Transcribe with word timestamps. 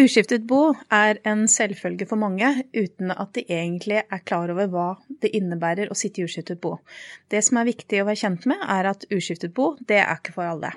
Uskiftet 0.00 0.46
bo 0.48 0.70
er 0.96 1.18
en 1.28 1.42
selvfølge 1.50 2.06
for 2.08 2.16
mange, 2.16 2.48
uten 2.72 3.10
at 3.12 3.34
de 3.36 3.42
egentlig 3.52 3.98
er 4.00 4.22
klar 4.24 4.48
over 4.48 4.70
hva 4.72 4.86
det 5.20 5.32
innebærer 5.36 5.92
å 5.92 5.96
sitte 5.98 6.22
i 6.22 6.28
uskiftet 6.28 6.60
bo. 6.62 6.78
Det 7.28 7.42
som 7.44 7.60
er 7.60 7.68
viktig 7.68 8.00
å 8.00 8.06
være 8.08 8.22
kjent 8.22 8.48
med, 8.48 8.62
er 8.64 8.88
at 8.94 9.04
uskiftet 9.12 9.52
bo, 9.52 9.74
det 9.90 10.00
er 10.00 10.14
ikke 10.14 10.32
for 10.38 10.48
alle. 10.48 10.72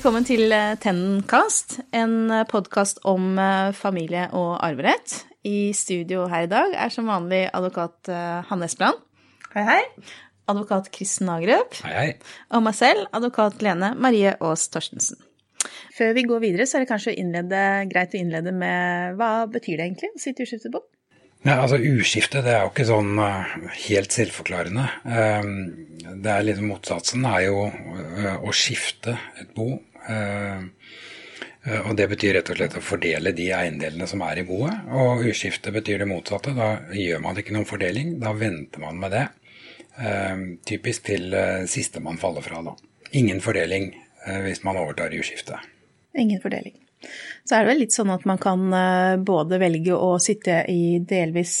Velkommen 0.00 0.24
til 0.24 0.46
Tennencast, 0.48 0.80
Tennenkast, 0.80 1.72
en 1.92 2.30
eh, 2.32 2.46
podkast 2.48 3.02
om 3.04 3.34
eh, 3.36 3.66
familie 3.76 4.22
og 4.32 4.54
arverett. 4.64 5.26
I 5.44 5.74
studio 5.76 6.22
her 6.32 6.46
i 6.46 6.48
dag 6.48 6.72
er 6.72 6.88
som 6.88 7.10
vanlig 7.12 7.42
advokat 7.52 8.08
Hanne 8.48 8.64
Espeland. 8.64 8.96
Hei, 9.52 9.64
hei. 9.66 9.82
Advokat 10.48 10.88
Kristen 10.94 11.28
Agerup. 11.28 11.76
Hei, 11.84 11.92
hei. 11.92 12.14
Og 12.56 12.64
meg 12.64 12.78
selv, 12.78 13.10
advokat 13.12 13.60
Lene 13.60 13.90
Marie 14.00 14.32
Aas 14.40 14.64
Torstensen. 14.72 15.20
Før 15.98 16.16
vi 16.16 16.24
går 16.32 16.40
videre, 16.46 16.64
så 16.64 16.78
er 16.78 16.86
det 16.86 16.92
kanskje 16.94 17.18
innlede, 17.20 17.60
greit 17.92 18.16
å 18.16 18.22
innlede 18.22 18.56
med 18.56 19.20
hva 19.20 19.44
betyr 19.52 19.82
det 19.82 19.90
egentlig 19.90 20.14
å 20.14 20.22
sitte 20.24 20.48
uskiftet 20.48 20.72
på? 20.78 20.80
Ja, 21.44 21.58
altså 21.60 21.76
Uskifte 21.76 22.40
det 22.44 22.52
er 22.52 22.64
jo 22.64 22.72
ikke 22.72 22.88
sånn 22.88 23.20
helt 23.20 24.16
selvforklarende. 24.16 24.88
Uh, 25.04 26.16
det 26.20 26.32
er 26.32 26.48
liksom 26.48 26.72
Motsatsen 26.72 27.24
er 27.28 27.46
jo 27.50 27.62
å 28.40 28.56
skifte 28.56 29.18
et 29.40 29.52
bo. 29.56 29.74
Og 30.10 31.92
Det 31.96 32.06
betyr 32.08 32.34
rett 32.38 32.50
og 32.50 32.56
slett 32.56 32.76
å 32.78 32.82
fordele 32.84 33.34
de 33.36 33.50
eiendelene 33.52 34.06
som 34.08 34.22
er 34.26 34.40
i 34.40 34.46
boet. 34.48 34.86
Og 34.96 35.26
uskifte 35.30 35.72
betyr 35.74 36.02
det 36.02 36.08
motsatte. 36.10 36.54
Da 36.56 36.70
gjør 36.96 37.20
man 37.24 37.38
ikke 37.40 37.54
noen 37.56 37.68
fordeling, 37.68 38.14
da 38.22 38.32
venter 38.32 38.82
man 38.82 39.00
med 39.02 39.16
det. 39.16 39.26
typisk 40.64 41.04
til 41.04 41.34
siste 41.68 42.00
man 42.00 42.16
faller 42.18 42.40
fra. 42.40 42.62
da. 42.64 42.76
Ingen 43.12 43.40
fordeling 43.44 43.92
hvis 44.44 44.64
man 44.64 44.76
overtar 44.80 45.12
i 45.12 45.20
uskifte. 45.20 45.60
Ingen 46.16 46.40
fordeling. 46.40 46.78
Så 47.48 47.56
er 47.56 47.64
det 47.64 47.70
vel 47.72 47.80
litt 47.82 47.94
sånn 47.96 48.12
at 48.12 48.26
man 48.28 48.40
kan 48.40 48.66
eh, 48.76 49.16
både 49.24 49.60
velge 49.62 49.96
å 49.96 50.12
sitte 50.22 50.62
i 50.68 51.00
delvis 51.00 51.54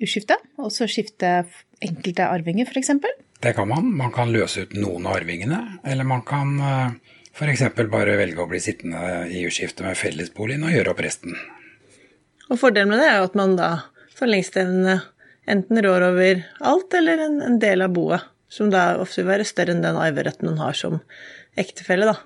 uskifte, 0.00 0.38
og 0.58 0.72
så 0.74 0.88
skifte 0.90 1.42
enkelte 1.84 2.26
arvinger, 2.26 2.68
f.eks. 2.68 2.94
Det 3.38 3.52
kan 3.54 3.68
man. 3.70 3.92
Man 3.94 4.10
kan 4.14 4.32
løse 4.34 4.66
ut 4.66 4.74
noen 4.74 5.06
av 5.06 5.20
arvingene, 5.20 5.60
eller 5.86 6.08
man 6.08 6.24
kan 6.26 6.56
f.eks. 7.38 7.62
bare 7.90 8.16
velge 8.18 8.42
å 8.42 8.48
bli 8.50 8.58
sittende 8.62 9.28
i 9.30 9.44
uskifte 9.46 9.86
med 9.86 9.98
fellesboligen 9.98 10.66
og 10.66 10.74
gjøre 10.74 10.92
opp 10.92 11.02
resten. 11.04 11.36
Og 12.48 12.58
fordelen 12.58 12.90
med 12.90 13.02
det 13.02 13.10
er 13.12 13.20
jo 13.20 13.28
at 13.28 13.36
man 13.38 13.54
da 13.58 13.70
for 14.16 14.30
lengstevne 14.30 14.98
enten 15.48 15.82
rår 15.84 16.08
over 16.10 16.42
alt 16.66 16.96
eller 16.98 17.22
en, 17.28 17.38
en 17.44 17.60
del 17.62 17.84
av 17.84 17.94
boet, 17.94 18.24
som 18.50 18.72
da 18.72 18.96
ofte 18.98 19.22
vil 19.22 19.30
være 19.30 19.46
større 19.46 19.76
enn 19.76 19.84
den 19.84 20.00
arveretten 20.00 20.50
man 20.50 20.60
har 20.64 20.76
som 20.76 20.98
ektefelle, 21.58 22.08
da. 22.08 22.16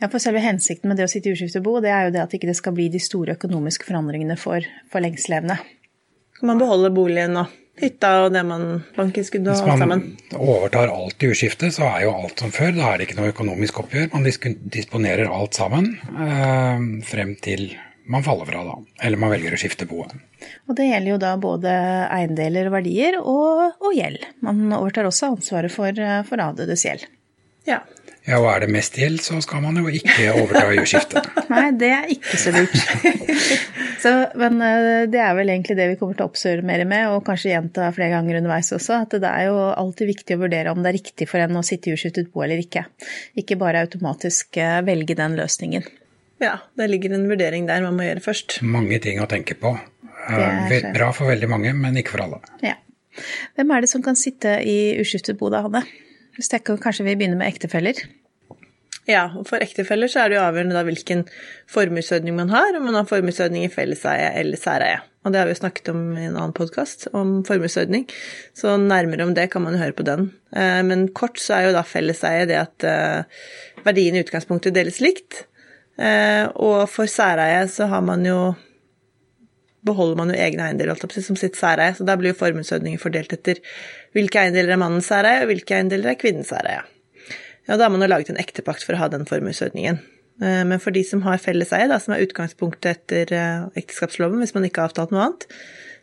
Ja, 0.00 0.08
for 0.10 0.20
selve 0.22 0.42
hensikten 0.44 0.90
med 0.90 0.98
det 0.98 1.06
å 1.06 1.10
sitte 1.10 1.30
i 1.30 1.36
uskiftebo, 1.36 1.78
det 1.84 1.92
er 1.94 2.08
jo 2.08 2.14
det 2.16 2.22
at 2.24 2.34
ikke 2.36 2.50
det 2.50 2.58
skal 2.58 2.74
bli 2.76 2.90
de 2.92 3.00
store 3.02 3.36
økonomiske 3.38 3.86
forandringene 3.88 4.36
for, 4.40 4.66
for 4.92 5.04
lengstlevende. 5.04 5.56
Kan 6.38 6.50
man 6.50 6.60
beholde 6.60 6.92
boligen 6.94 7.38
og 7.40 7.52
hytta 7.80 8.10
og 8.24 8.34
det 8.34 8.44
man 8.46 8.66
bankinnskudd 8.96 9.48
og 9.48 9.54
alt 9.54 9.82
sammen? 9.82 10.04
Hvis 10.04 10.36
man 10.36 10.44
overtar 10.54 10.92
alt 10.92 11.24
i 11.24 11.30
uskiftet, 11.32 11.74
så 11.76 11.88
er 11.90 12.04
jo 12.06 12.14
alt 12.14 12.44
som 12.44 12.52
før. 12.54 12.74
Da 12.76 12.92
er 12.92 13.00
det 13.00 13.08
ikke 13.08 13.18
noe 13.20 13.32
økonomisk 13.32 13.82
oppgjør. 13.84 14.12
Man 14.14 14.28
disponerer 14.76 15.32
alt 15.32 15.58
sammen 15.58 15.90
eh, 16.12 16.86
frem 17.08 17.34
til 17.44 17.72
man 18.04 18.24
faller 18.24 18.44
fra, 18.44 18.60
da. 18.68 18.74
Eller 19.06 19.20
man 19.20 19.32
velger 19.32 19.54
å 19.56 19.58
skifte 19.60 19.86
boet. 19.88 20.12
Og 20.68 20.76
det 20.76 20.90
gjelder 20.90 21.14
jo 21.14 21.20
da 21.22 21.30
både 21.40 21.72
eiendeler 22.12 22.68
og 22.68 22.74
verdier 22.76 23.16
og, 23.20 23.78
og 23.80 23.96
gjeld. 23.96 24.26
Man 24.44 24.66
overtar 24.76 25.08
også 25.08 25.30
ansvaret 25.32 25.72
for, 25.72 26.00
for 26.28 26.44
avdødes 26.44 26.84
gjeld. 26.84 27.06
Ja. 27.68 27.80
Ja, 28.24 28.38
og 28.38 28.46
er 28.48 28.62
det 28.64 28.70
mest 28.72 28.94
gjeld, 28.96 29.18
så 29.20 29.36
skal 29.44 29.60
man 29.60 29.76
jo 29.76 29.90
ikke 29.92 30.30
overta 30.32 30.62
jordskiftet. 30.72 31.26
Nei, 31.52 31.66
det 31.76 31.90
er 31.92 32.06
ikke 32.14 32.38
så 32.40 32.52
lurt. 32.54 32.76
så, 34.04 34.12
men 34.40 34.62
eh, 34.64 35.02
det 35.12 35.20
er 35.20 35.34
vel 35.36 35.52
egentlig 35.52 35.76
det 35.76 35.90
vi 35.90 35.98
kommer 36.00 36.16
til 36.16 36.24
å 36.24 36.30
oppsummere 36.30 36.86
med, 36.88 37.10
og 37.12 37.20
kanskje 37.26 37.52
gjenta 37.52 37.90
flere 37.92 38.14
ganger 38.14 38.38
underveis 38.40 38.72
også, 38.72 39.02
at 39.04 39.18
det 39.20 39.28
er 39.28 39.50
jo 39.50 39.58
alltid 39.74 40.08
viktig 40.14 40.38
å 40.38 40.40
vurdere 40.40 40.72
om 40.72 40.80
det 40.80 40.94
er 40.94 40.96
riktig 40.96 41.28
for 41.28 41.44
en 41.44 41.60
å 41.60 41.64
sitte 41.66 41.90
i 41.90 41.92
jordskiftet 41.92 42.30
bo 42.32 42.46
eller 42.46 42.62
ikke. 42.64 42.86
Ikke 43.44 43.58
bare 43.60 43.84
automatisk 43.84 44.56
eh, 44.62 44.78
velge 44.88 45.18
den 45.18 45.36
løsningen. 45.40 45.84
Ja, 46.40 46.56
det 46.80 46.88
ligger 46.90 47.18
en 47.18 47.28
vurdering 47.28 47.68
der 47.68 47.84
man 47.84 47.98
må 47.98 48.06
gjøre 48.08 48.24
først. 48.24 48.56
Mange 48.64 49.02
ting 49.04 49.20
å 49.20 49.28
tenke 49.28 49.58
på. 49.60 49.74
Bra 50.96 51.10
for 51.12 51.28
veldig 51.28 51.50
mange, 51.52 51.76
men 51.76 52.00
ikke 52.00 52.16
for 52.16 52.24
alle. 52.24 52.40
Ja. 52.64 52.78
Hvem 53.54 53.70
er 53.70 53.84
det 53.84 53.92
som 53.92 54.02
kan 54.02 54.16
sitte 54.18 54.56
i 54.64 54.96
uskiftet 55.00 55.36
bo 55.38 55.52
da, 55.52 55.60
Hanne? 55.68 55.84
Hvis 56.34 56.50
tenker 56.50 56.80
kanskje 56.82 57.06
vi 57.06 57.16
begynner 57.18 57.38
med 57.38 57.52
ektefeller? 57.52 57.98
Ja, 59.04 59.26
og 59.36 59.44
for 59.50 59.60
ektefeller 59.60 60.08
så 60.08 60.22
er 60.22 60.30
det 60.30 60.38
jo 60.38 60.44
avgjørende 60.46 60.76
da 60.76 60.82
hvilken 60.86 61.26
formuesordning 61.70 62.36
man 62.38 62.52
har, 62.52 62.72
om 62.76 62.86
man 62.88 62.96
har 62.96 63.08
formuesordning 63.08 63.66
i 63.66 63.72
felleseie 63.72 64.30
eller 64.40 64.60
særeie. 64.60 65.02
Og 65.24 65.32
det 65.32 65.40
har 65.40 65.48
vi 65.48 65.54
jo 65.54 65.60
snakket 65.60 65.90
om 65.92 66.00
i 66.16 66.24
en 66.24 66.36
annen 66.36 66.54
podkast, 66.56 67.06
om 67.16 67.38
formuesordning, 67.44 68.06
så 68.56 68.76
nærmere 68.80 69.24
om 69.24 69.34
det 69.36 69.50
kan 69.52 69.64
man 69.64 69.76
jo 69.76 69.82
høre 69.82 69.96
på 69.96 70.06
den. 70.08 70.30
Eh, 70.56 70.80
men 70.88 71.06
kort 71.16 71.40
så 71.40 71.58
er 71.58 71.68
jo 71.68 71.76
da 71.76 71.84
felleseie 71.88 72.48
det 72.48 72.60
at 72.60 72.88
eh, 72.88 73.44
verdien 73.84 74.16
i 74.16 74.24
utgangspunktet 74.24 74.76
deles 74.76 75.00
likt. 75.04 75.44
Eh, 76.00 76.48
og 76.56 76.88
for 76.92 77.08
særeie 77.08 77.64
så 77.72 77.88
har 77.92 78.04
man 78.04 78.24
jo 78.28 78.38
beholder 79.84 80.18
man 80.18 80.32
jo 80.32 80.40
egne 80.40 80.68
eiendeler 80.68 80.98
som 80.98 81.36
sitt 81.38 81.58
særeie, 81.58 81.94
så 81.96 82.06
da 82.08 82.16
blir 82.20 82.32
jo 82.32 82.40
formuesordningen 82.40 83.02
fordelt 83.02 83.32
etter 83.36 83.60
hvilke 84.16 84.40
eiendeler 84.40 84.74
er 84.74 84.80
mannens 84.80 85.10
særeie, 85.12 85.44
og 85.44 85.52
hvilke 85.52 85.76
eiendeler 85.76 86.14
er 86.14 86.20
kvinnens 86.20 86.52
særeie. 86.52 86.82
Ja, 87.64 87.76
da 87.76 87.86
har 87.86 87.92
man 87.92 88.04
jo 88.04 88.10
laget 88.10 88.32
en 88.32 88.40
ektepakt 88.40 88.84
for 88.84 88.96
å 88.96 89.00
ha 89.00 89.08
den 89.12 89.24
formuesordningen. 89.28 90.00
Eh, 90.42 90.64
men 90.68 90.80
for 90.82 90.94
de 90.94 91.04
som 91.06 91.22
har 91.24 91.40
felleseie, 91.40 91.88
som 92.00 92.14
er 92.16 92.24
utgangspunktet 92.26 92.90
etter 92.90 93.32
eh, 93.36 93.66
ekteskapsloven, 93.80 94.42
hvis 94.42 94.54
man 94.56 94.66
ikke 94.68 94.82
har 94.82 94.92
avtalt 94.92 95.14
noe 95.14 95.28
annet, 95.28 95.46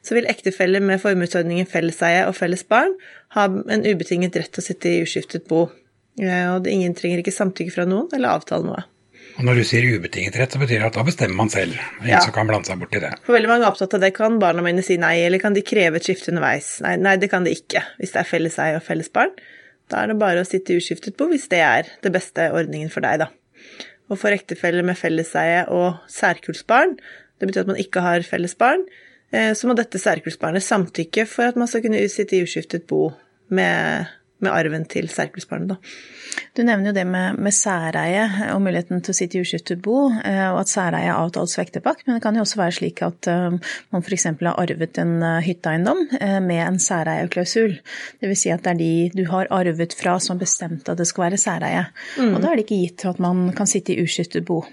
så 0.02 0.18
vil 0.18 0.30
ektefeller 0.30 0.81
med 0.81 1.02
formuesordningen 1.03 1.69
felleseie 1.69 2.24
og 2.25 2.34
felles 2.38 2.63
barn 2.66 2.96
ha 3.36 3.46
en 3.46 3.86
ubetinget 3.86 4.40
rett 4.40 4.50
til 4.56 4.63
å 4.63 4.66
sitte 4.66 4.90
i 4.90 5.03
uskiftet 5.06 5.46
bo. 5.50 5.68
Eh, 6.22 6.48
og 6.53 6.69
ingen 6.69 6.96
trenger 6.98 7.22
ikke 7.22 7.36
samtykke 7.36 7.75
fra 7.75 7.86
noen 7.90 8.09
eller 8.16 8.34
avtale 8.34 8.66
noe. 8.66 8.86
Og 9.38 9.46
når 9.47 9.62
du 9.62 9.64
sier 9.68 9.86
ubetinget 9.96 10.36
rett, 10.40 10.53
så 10.53 10.59
betyr 10.62 10.81
det 10.81 10.90
at 10.90 10.97
da 10.97 11.06
bestemmer 11.08 11.38
man 11.40 11.52
selv. 11.53 11.78
Ingen 12.02 12.14
ja. 12.14 12.22
som 12.25 12.34
kan 12.36 12.50
blande 12.50 12.69
seg 12.69 12.81
bort 12.81 12.96
i 12.97 13.02
det. 13.03 13.12
For 13.25 13.36
veldig 13.38 13.50
mange 13.52 13.66
er 13.66 13.72
opptatt 13.72 13.96
av 13.97 14.03
det. 14.03 14.12
Kan 14.18 14.40
barna 14.42 14.64
mine 14.66 14.84
si 14.86 14.97
nei, 15.02 15.16
eller 15.25 15.42
kan 15.42 15.56
de 15.56 15.64
kreve 15.66 16.00
et 16.00 16.08
skifte 16.08 16.34
underveis? 16.34 16.74
Nei, 16.86 16.97
nei 17.02 17.16
det 17.22 17.31
kan 17.31 17.47
de 17.47 17.53
ikke, 17.56 17.84
hvis 18.02 18.14
det 18.16 18.22
er 18.24 18.30
felles 18.30 18.59
eie 18.62 18.78
og 18.78 18.86
felles 18.86 19.12
barn. 19.14 19.34
Da 19.92 20.03
er 20.03 20.12
det 20.12 20.19
bare 20.22 20.44
å 20.44 20.47
sitte 20.47 20.78
uskiftet 20.78 21.18
på 21.19 21.28
hvis 21.31 21.50
det 21.52 21.62
er 21.66 21.90
det 22.03 22.14
beste 22.14 22.52
ordningen 22.56 22.92
for 22.94 23.03
deg, 23.06 23.25
da. 23.25 23.30
Og 24.12 24.19
for 24.19 24.36
ektefeller 24.36 24.86
med 24.86 25.00
felleseie 25.00 25.66
og 25.72 26.02
særkullsbarn, 26.12 26.98
det 27.40 27.50
betyr 27.50 27.63
at 27.63 27.72
man 27.72 27.80
ikke 27.81 28.03
har 28.03 28.25
felles 28.28 28.56
barn, 28.59 28.84
eh, 29.31 29.52
så 29.58 29.68
må 29.68 29.75
dette 29.78 30.00
særkullsbarnet 30.02 30.63
samtykke 30.63 31.25
for 31.30 31.48
at 31.48 31.59
man 31.59 31.69
skal 31.72 31.84
kunne 31.86 32.03
sitte 32.12 32.38
i 32.38 32.44
uskiftet 32.46 32.88
bo 32.90 33.09
med 33.52 34.12
med 34.41 34.53
arven 34.53 34.88
til 34.90 35.09
særkullsbarnet, 35.12 35.75
da. 35.75 35.79
Du 36.56 36.63
nevner 36.63 36.91
jo 36.91 36.96
det 36.96 37.03
med, 37.07 37.38
med, 37.40 37.53
særeie 37.56 38.24
og 38.52 38.62
muligheten 38.63 39.02
til 39.03 39.13
å 39.13 39.16
sitte 39.16 39.38
i 39.38 39.44
uskiftet 39.46 39.81
bo, 39.84 40.09
eh, 40.24 40.47
og 40.52 40.62
at 40.63 40.72
særeie 40.72 41.09
er 41.09 41.19
avtalt 41.19 41.52
svektepakt, 41.52 42.06
men 42.07 42.18
det 42.18 42.24
kan 42.24 42.35
jo 42.35 42.44
også 42.46 42.59
være 42.59 42.75
slik 42.78 43.01
at 43.06 43.30
eh, 43.31 43.57
man 43.94 44.03
f.eks. 44.06 44.28
har 44.30 44.59
arvet 44.59 45.00
en 45.01 45.13
eh, 45.28 45.38
hytteeiendom 45.46 46.04
med 46.48 46.63
en 46.63 46.80
særeieklausul. 46.81 47.77
Dvs. 48.24 48.42
Si 48.42 48.51
at 48.54 48.65
det 48.65 48.74
er 48.74 48.80
de 48.80 49.21
du 49.21 49.24
har 49.30 49.50
arvet 49.54 49.95
fra 49.98 50.18
som 50.19 50.36
har 50.36 50.44
bestemt 50.44 50.89
at 50.89 51.00
det 51.00 51.07
skal 51.10 51.27
være 51.27 51.39
særeie. 51.42 51.86
Mm. 52.18 52.36
Og 52.36 52.42
da 52.42 52.51
er 52.51 52.60
det 52.60 52.65
ikke 52.65 52.81
gitt 52.86 53.06
at 53.10 53.21
man 53.24 53.44
kan 53.56 53.69
sitte 53.69 53.94
i 53.94 54.04
uskiftet 54.04 54.45
bo. 54.48 54.63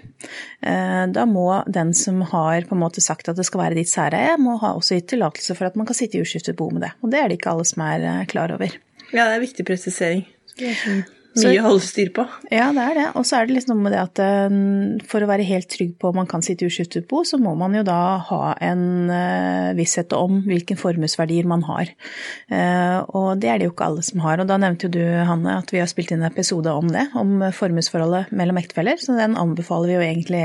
Da 0.59 1.25
må 1.29 1.47
den 1.69 1.93
som 1.95 2.21
har 2.31 2.65
på 2.67 2.75
en 2.75 2.81
måte 2.81 3.03
sagt 3.03 3.29
at 3.29 3.37
det 3.39 3.45
skal 3.47 3.63
være 3.63 3.79
ditt 3.79 3.91
særeie, 3.91 4.35
må 4.41 4.57
ha 4.63 4.73
også 4.77 4.97
gitt 4.97 5.11
tillatelse 5.13 5.55
for 5.57 5.69
at 5.69 5.77
man 5.79 5.87
kan 5.89 5.97
sitte 5.97 6.17
i 6.17 6.25
uskiftet 6.25 6.57
bo 6.59 6.71
med 6.73 6.87
det. 6.87 6.93
Og 7.03 7.13
det 7.13 7.21
er 7.21 7.29
det 7.29 7.39
ikke 7.39 7.53
alle 7.53 7.67
som 7.69 7.85
er 7.85 8.07
klar 8.31 8.55
over. 8.57 8.73
Ja, 9.13 9.23
det 9.23 9.29
er 9.31 9.39
en 9.39 9.47
viktig 9.47 9.65
presisering. 9.67 10.27
Mye 11.37 11.59
å 11.61 11.65
holde 11.67 11.85
styr 11.85 12.09
på. 12.13 12.23
Ja, 12.49 12.69
det 12.73 12.83
er 12.83 12.95
det. 12.97 13.05
Og 13.19 13.25
så 13.27 13.37
er 13.37 13.47
det 13.47 13.55
liksom 13.55 13.75
noe 13.75 13.85
med 13.85 13.93
det 13.93 14.01
at 14.01 14.21
eh, 14.23 14.55
for 15.09 15.23
å 15.23 15.29
være 15.29 15.45
helt 15.47 15.69
trygg 15.71 15.91
på 16.01 16.09
om 16.09 16.17
man 16.19 16.29
kan 16.29 16.43
sitte 16.45 16.67
uskiftet 16.67 17.05
bo, 17.09 17.21
så 17.27 17.37
må 17.41 17.53
man 17.59 17.75
jo 17.77 17.83
da 17.85 18.17
ha 18.29 18.41
en 18.65 19.11
uh, 19.11 19.69
visshet 19.77 20.13
om 20.17 20.39
hvilke 20.47 20.77
formuesverdier 20.79 21.47
man 21.49 21.63
har. 21.67 21.91
Uh, 22.51 23.05
og 23.13 23.29
det 23.43 23.51
er 23.51 23.61
det 23.61 23.69
jo 23.69 23.75
ikke 23.75 23.89
alle 23.91 24.05
som 24.05 24.23
har. 24.25 24.41
Og 24.41 24.49
da 24.49 24.57
nevnte 24.61 24.89
jo 24.89 24.95
du, 24.97 25.03
Hanne, 25.29 25.59
at 25.61 25.73
vi 25.73 25.81
har 25.83 25.91
spilt 25.91 26.13
inn 26.15 26.23
en 26.23 26.31
episode 26.31 26.73
om 26.73 26.89
det, 26.91 27.05
om 27.19 27.45
formuesforholdet 27.55 28.33
mellom 28.35 28.59
ektefeller. 28.61 28.97
Så 29.01 29.17
den 29.19 29.37
anbefaler 29.39 29.93
vi 29.93 29.99
jo 29.99 30.07
egentlig 30.07 30.43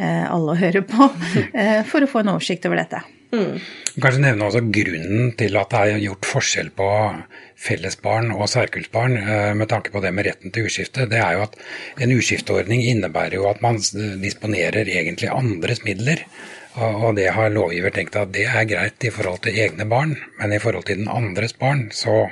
alle 0.00 0.54
å 0.54 0.58
høre 0.58 0.82
på 0.86 1.10
for 1.90 2.04
å 2.04 2.10
få 2.10 2.24
en 2.24 2.34
oversikt 2.36 2.66
over 2.68 2.80
dette. 2.80 3.04
Mm. 3.32 3.58
Kanskje 4.02 4.22
nevne 4.22 4.46
også 4.46 4.62
grunnen 4.62 5.32
til 5.38 5.56
at 5.58 5.72
det 5.72 5.80
er 5.82 6.02
gjort 6.04 6.28
forskjell 6.28 6.68
på 6.76 6.88
fellesbarn 7.66 8.30
og 8.34 8.46
særkullsbarn 8.52 9.16
eh, 9.18 9.52
med 9.58 9.70
tanke 9.72 9.92
på 9.94 10.02
det 10.04 10.12
med 10.14 10.28
retten 10.28 10.54
til 10.54 10.68
uskifte. 10.68 11.08
Det 11.10 11.18
er 11.22 11.38
jo 11.38 11.46
at 11.46 11.56
en 12.04 12.14
uskifteordning 12.16 12.84
innebærer 12.86 13.38
jo 13.40 13.48
at 13.50 13.62
man 13.64 13.80
disponerer 14.22 14.86
egentlig 14.86 15.32
andres 15.32 15.82
midler. 15.86 16.26
Og 16.76 17.14
det 17.16 17.30
har 17.32 17.48
lovgiver 17.48 17.94
tenkt 17.94 18.18
at 18.20 18.34
det 18.34 18.44
er 18.52 18.66
greit 18.68 19.04
i 19.08 19.10
forhold 19.12 19.40
til 19.46 19.56
egne 19.62 19.86
barn, 19.88 20.12
men 20.36 20.52
i 20.52 20.58
forhold 20.60 20.84
til 20.84 20.98
den 21.00 21.08
andres 21.08 21.56
barn 21.56 21.86
så 21.88 22.26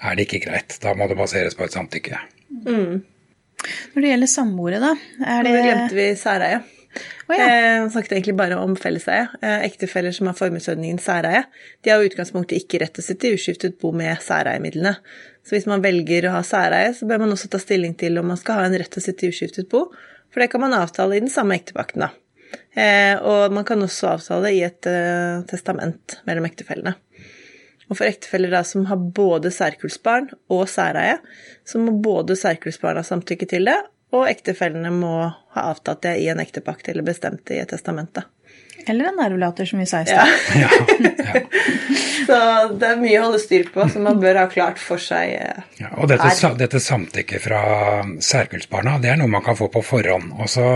er 0.00 0.14
det 0.14 0.28
ikke 0.28 0.44
greit. 0.46 0.76
Da 0.82 0.94
må 0.94 1.08
det 1.10 1.18
baseres 1.18 1.58
på 1.58 1.66
et 1.66 1.74
samtykke. 1.74 2.20
Mm. 2.68 3.00
Når 3.94 4.04
det 4.04 4.12
gjelder 4.12 4.30
samboere, 4.30 4.78
da? 4.80 4.92
Er 5.26 5.42
det... 5.42 5.56
Nå 5.56 5.64
glemte 5.66 5.98
vi 5.98 6.06
særeie. 6.16 6.60
Oh, 7.30 7.36
ja. 7.38 7.46
Jeg 7.46 7.90
snakket 7.94 8.16
egentlig 8.16 8.34
bare 8.40 8.58
om 8.58 8.72
felleseie. 8.78 9.28
Eh, 9.38 9.64
ektefeller 9.68 10.14
som 10.14 10.26
har 10.26 10.34
formuesordningen 10.38 10.98
særeie, 10.98 11.44
de 11.84 11.92
har 11.92 12.00
jo 12.00 12.08
utgangspunktet 12.10 12.58
ikke 12.58 12.80
rett 12.82 12.96
til 12.96 13.04
å 13.04 13.06
sitte 13.06 13.28
i 13.28 13.36
uskiftet 13.36 13.76
bo 13.78 13.92
med 13.94 14.18
særeiemidlene. 14.24 14.96
Så 15.46 15.54
hvis 15.54 15.68
man 15.70 15.84
velger 15.84 16.26
å 16.26 16.32
ha 16.34 16.40
særeie, 16.46 16.90
så 16.96 17.06
bør 17.06 17.22
man 17.22 17.36
også 17.36 17.52
ta 17.52 17.60
stilling 17.62 17.94
til 18.00 18.18
om 18.18 18.26
man 18.32 18.40
skal 18.40 18.58
ha 18.58 18.64
en 18.66 18.74
rett 18.80 18.90
til 18.90 19.02
å 19.02 19.04
sitte 19.04 19.28
i 19.28 19.30
uskiftet 19.30 19.70
bo, 19.70 19.84
for 20.30 20.42
det 20.42 20.50
kan 20.50 20.64
man 20.64 20.74
avtale 20.74 21.18
i 21.18 21.22
den 21.22 21.30
samme 21.30 21.54
ektepakten, 21.58 22.08
da. 22.08 22.10
Eh, 22.74 23.14
og 23.22 23.54
man 23.54 23.66
kan 23.66 23.82
også 23.86 24.16
avtale 24.16 24.50
i 24.56 24.64
et 24.66 24.90
testament 25.50 26.18
mellom 26.26 26.50
ektefellene. 26.50 26.96
Og 27.90 27.98
for 27.98 28.06
ektefeller 28.06 28.50
da 28.54 28.64
som 28.66 28.86
har 28.90 28.98
både 28.98 29.54
særkullsbarn 29.54 30.32
og 30.50 30.66
særeie, 30.70 31.18
så 31.66 31.78
må 31.82 31.94
både 32.02 32.38
særkullsbarna 32.38 33.06
samtykke 33.06 33.46
til 33.50 33.70
det, 33.70 33.78
og 34.10 34.26
ektefellene 34.26 34.90
må 34.94 35.14
ha 35.54 35.64
avtalt 35.70 36.02
det 36.06 36.16
i 36.22 36.28
en 36.32 36.42
ektepakt 36.42 36.88
eller 36.90 37.06
bestemt 37.06 37.44
det 37.46 37.58
i 37.58 37.62
et 37.62 37.70
testamente. 37.70 38.24
Eller 38.88 39.10
en 39.10 39.18
nervelater, 39.20 39.66
som 39.68 39.78
vi 39.78 39.86
sa 39.86 40.00
i 40.02 40.06
stad. 40.08 40.28
Ja. 40.54 40.68
ja, 40.96 41.10
ja. 41.34 41.40
så 42.26 42.38
det 42.80 42.88
er 42.88 43.00
mye 43.00 43.18
å 43.20 43.26
holde 43.26 43.40
styr 43.42 43.68
på, 43.74 43.84
som 43.92 44.06
man 44.08 44.20
bør 44.22 44.40
ha 44.40 44.46
klart 44.50 44.80
for 44.80 45.02
seg 45.02 45.34
eh, 45.36 45.66
ja, 45.82 45.90
Og 46.00 46.08
dette, 46.10 46.30
dette 46.58 46.80
samtykket 46.80 47.44
fra 47.44 47.60
særkullsbarna, 48.24 48.96
det 49.02 49.12
er 49.12 49.20
noe 49.20 49.30
man 49.30 49.44
kan 49.46 49.58
få 49.58 49.68
på 49.72 49.84
forhånd. 49.84 50.32
Og 50.40 50.48
så, 50.50 50.66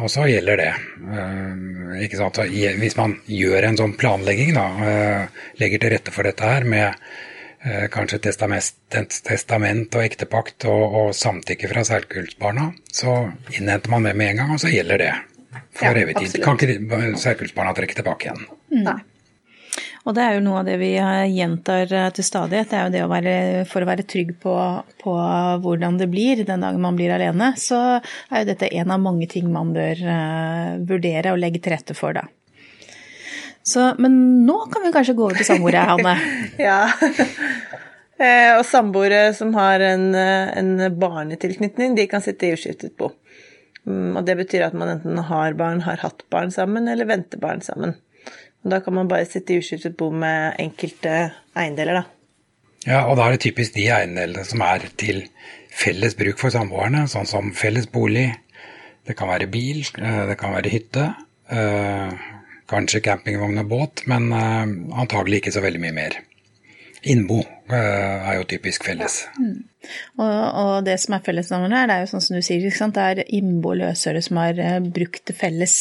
og 0.00 0.10
så 0.10 0.26
gjelder 0.28 0.60
det. 0.60 0.72
Uh, 1.04 1.94
ikke 2.04 2.18
sant? 2.18 2.42
Hvis 2.50 2.98
man 2.98 3.20
gjør 3.30 3.70
en 3.70 3.78
sånn 3.78 3.94
planlegging, 4.00 4.56
da, 4.58 4.66
uh, 4.74 5.46
legger 5.62 5.84
til 5.84 5.94
rette 5.94 6.14
for 6.14 6.26
dette 6.26 6.50
her 6.50 6.66
med 6.66 6.98
Eh, 6.98 7.33
kanskje 7.94 8.18
testament 8.20 9.96
og 9.96 10.02
ektepakt 10.04 10.66
og, 10.68 10.96
og 11.00 11.14
samtykke 11.16 11.70
fra 11.70 11.84
særkullsbarna, 11.88 12.66
så 12.92 13.14
innhenter 13.54 13.92
man 13.94 14.04
det 14.04 14.12
med 14.20 14.34
en 14.34 14.42
gang, 14.42 14.52
og 14.52 14.60
så 14.60 14.72
gjelder 14.72 15.00
det 15.00 15.14
for 15.74 15.88
ja, 15.88 16.04
evig 16.04 16.18
tid. 16.20 16.38
Kan 16.44 16.60
ikke 16.60 17.16
særkullsbarna 17.20 17.74
trekke 17.76 17.96
tilbake 17.98 18.28
igjen. 18.28 18.46
Mm. 18.74 18.86
Nei. 18.86 19.00
Og 20.04 20.12
det 20.12 20.20
er 20.20 20.36
jo 20.36 20.44
noe 20.44 20.60
av 20.60 20.68
det 20.68 20.76
vi 20.82 20.90
gjentar 20.92 21.88
eh, 21.88 22.10
til 22.14 22.26
stadighet. 22.26 22.68
Det 22.70 22.76
er 22.76 22.84
jo 22.84 22.92
det 22.92 23.02
å 23.06 23.10
være, 23.10 23.34
for 23.70 23.84
å 23.84 23.88
være 23.88 24.04
trygg 24.08 24.34
på, 24.42 24.54
på, 25.00 25.14
hvordan 25.64 25.96
det 26.00 26.10
blir 26.12 26.44
den 26.44 26.64
dagen 26.64 26.84
man 26.84 26.98
blir 26.98 27.14
alene, 27.14 27.54
så 27.60 27.80
er 27.96 28.42
jo 28.42 28.50
dette 28.52 28.68
en 28.68 28.92
av 28.92 29.00
mange 29.00 29.28
ting 29.32 29.48
man 29.52 29.72
bør 29.74 30.04
uh, 30.04 30.74
vurdere 30.84 31.32
og 31.32 31.40
legge 31.40 31.62
til 31.64 31.72
rette 31.74 31.96
for, 31.96 32.16
da. 32.16 32.26
Så, 33.64 33.94
men 33.96 34.44
nå 34.44 34.58
kan 34.68 34.84
vi 34.84 34.92
kanskje 34.92 35.14
gå 35.16 35.24
over 35.24 35.40
til 35.40 35.48
samboere, 35.48 35.86
Hanne. 35.88 36.12
ja. 36.60 36.82
Eh, 38.14 38.52
og 38.54 38.62
samboere 38.68 39.32
som 39.34 39.54
har 39.56 39.82
en, 39.82 40.12
en, 40.14 40.72
barnetilknytning, 41.00 41.96
de 41.98 42.06
kan 42.10 42.22
sitte 42.22 42.46
i 42.46 42.54
uskiftet 42.54 42.94
bo. 43.00 43.10
Mm, 43.84 44.14
og 44.16 44.22
det 44.28 44.36
betyr 44.38 44.68
at 44.68 44.76
man 44.78 44.92
enten 44.92 45.18
har 45.28 45.56
barn, 45.58 45.82
har 45.84 46.00
hatt 46.04 46.22
barn 46.32 46.54
sammen, 46.54 46.86
eller 46.88 47.08
venter 47.10 47.42
barn 47.42 47.64
sammen. 47.64 47.96
Og 48.64 48.70
da 48.72 48.80
kan 48.84 48.94
man 48.96 49.10
bare 49.10 49.26
sitte 49.28 49.56
i 49.56 49.60
uskiftet 49.60 49.96
bo 49.98 50.12
med 50.14 50.60
enkelte 50.62 51.16
eiendeler, 51.58 52.00
da. 52.00 52.04
Ja, 52.84 53.00
og 53.08 53.16
da 53.18 53.26
er 53.26 53.34
det 53.34 53.44
typisk 53.46 53.74
de 53.74 53.88
eiendelene 53.92 54.44
som 54.46 54.62
er 54.64 54.86
til 55.00 55.24
felles 55.74 56.14
bruk 56.16 56.38
for 56.40 56.54
samboerne, 56.54 57.06
sånn 57.10 57.28
som 57.28 57.50
felles 57.56 57.88
bolig, 57.90 58.28
det 59.04 59.16
kan 59.18 59.28
være 59.28 59.50
bil, 59.52 59.82
eh, 59.98 60.22
det 60.30 60.38
kan 60.40 60.54
være 60.54 60.72
hytte, 60.72 61.10
eh, 61.50 62.30
Kanskje 62.64 63.02
campingvogn 63.04 63.60
og 63.60 63.66
båt, 63.68 64.02
men 64.08 64.30
antagelig 64.32 65.42
ikke 65.42 65.50
så 65.52 65.60
veldig 65.60 65.82
mye 65.82 65.92
mer. 65.92 66.14
Innbo 67.10 67.40
uh, 67.40 67.74
er 67.74 68.38
jo 68.38 68.46
typisk 68.48 68.86
felles. 68.86 69.24
Mm. 69.36 69.58
Og, 70.16 70.24
og, 70.24 70.74
det 70.86 70.96
som 71.02 71.16
er 71.16 71.24
fellesnavnet 71.26 71.76
her, 71.76 71.90
det 71.90 71.96
er 71.96 72.04
jo 72.04 72.10
sånn 72.14 72.24
som 72.24 72.38
du 72.38 72.44
sier, 72.44 72.64
det 72.64 73.04
er 73.04 73.20
innbo 73.36 73.74
løsøre 73.76 74.22
som 74.24 74.40
har 74.40 74.60
uh, 74.60 74.78
brukt 74.84 75.24
det 75.28 75.36
felles. 75.36 75.76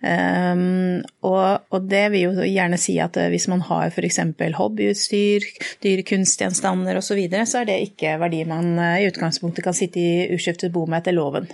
Um, 0.00 1.02
og, 1.26 1.66
og, 1.74 1.90
det 1.90 2.06
vil 2.14 2.26
jo 2.26 2.48
gjerne 2.48 2.80
si 2.80 2.96
at 3.02 3.18
hvis 3.32 3.48
man 3.52 3.64
har 3.68 3.92
f.eks. 3.92 4.22
hobbyutstyr, 4.56 5.46
dyre 5.84 6.06
kunstgjenstander 6.08 7.00
osv., 7.00 7.06
så, 7.06 7.20
videre, 7.20 7.46
så 7.48 7.62
er 7.62 7.70
det 7.70 7.78
ikke 7.90 8.16
verdi 8.20 8.42
man 8.48 8.74
i 8.98 9.06
utgangspunktet 9.06 9.64
kan 9.64 9.76
sitte 9.76 10.00
i 10.02 10.26
uskiftet 10.34 10.74
bo 10.74 10.88
med 10.88 11.04
etter 11.04 11.16
loven. 11.16 11.46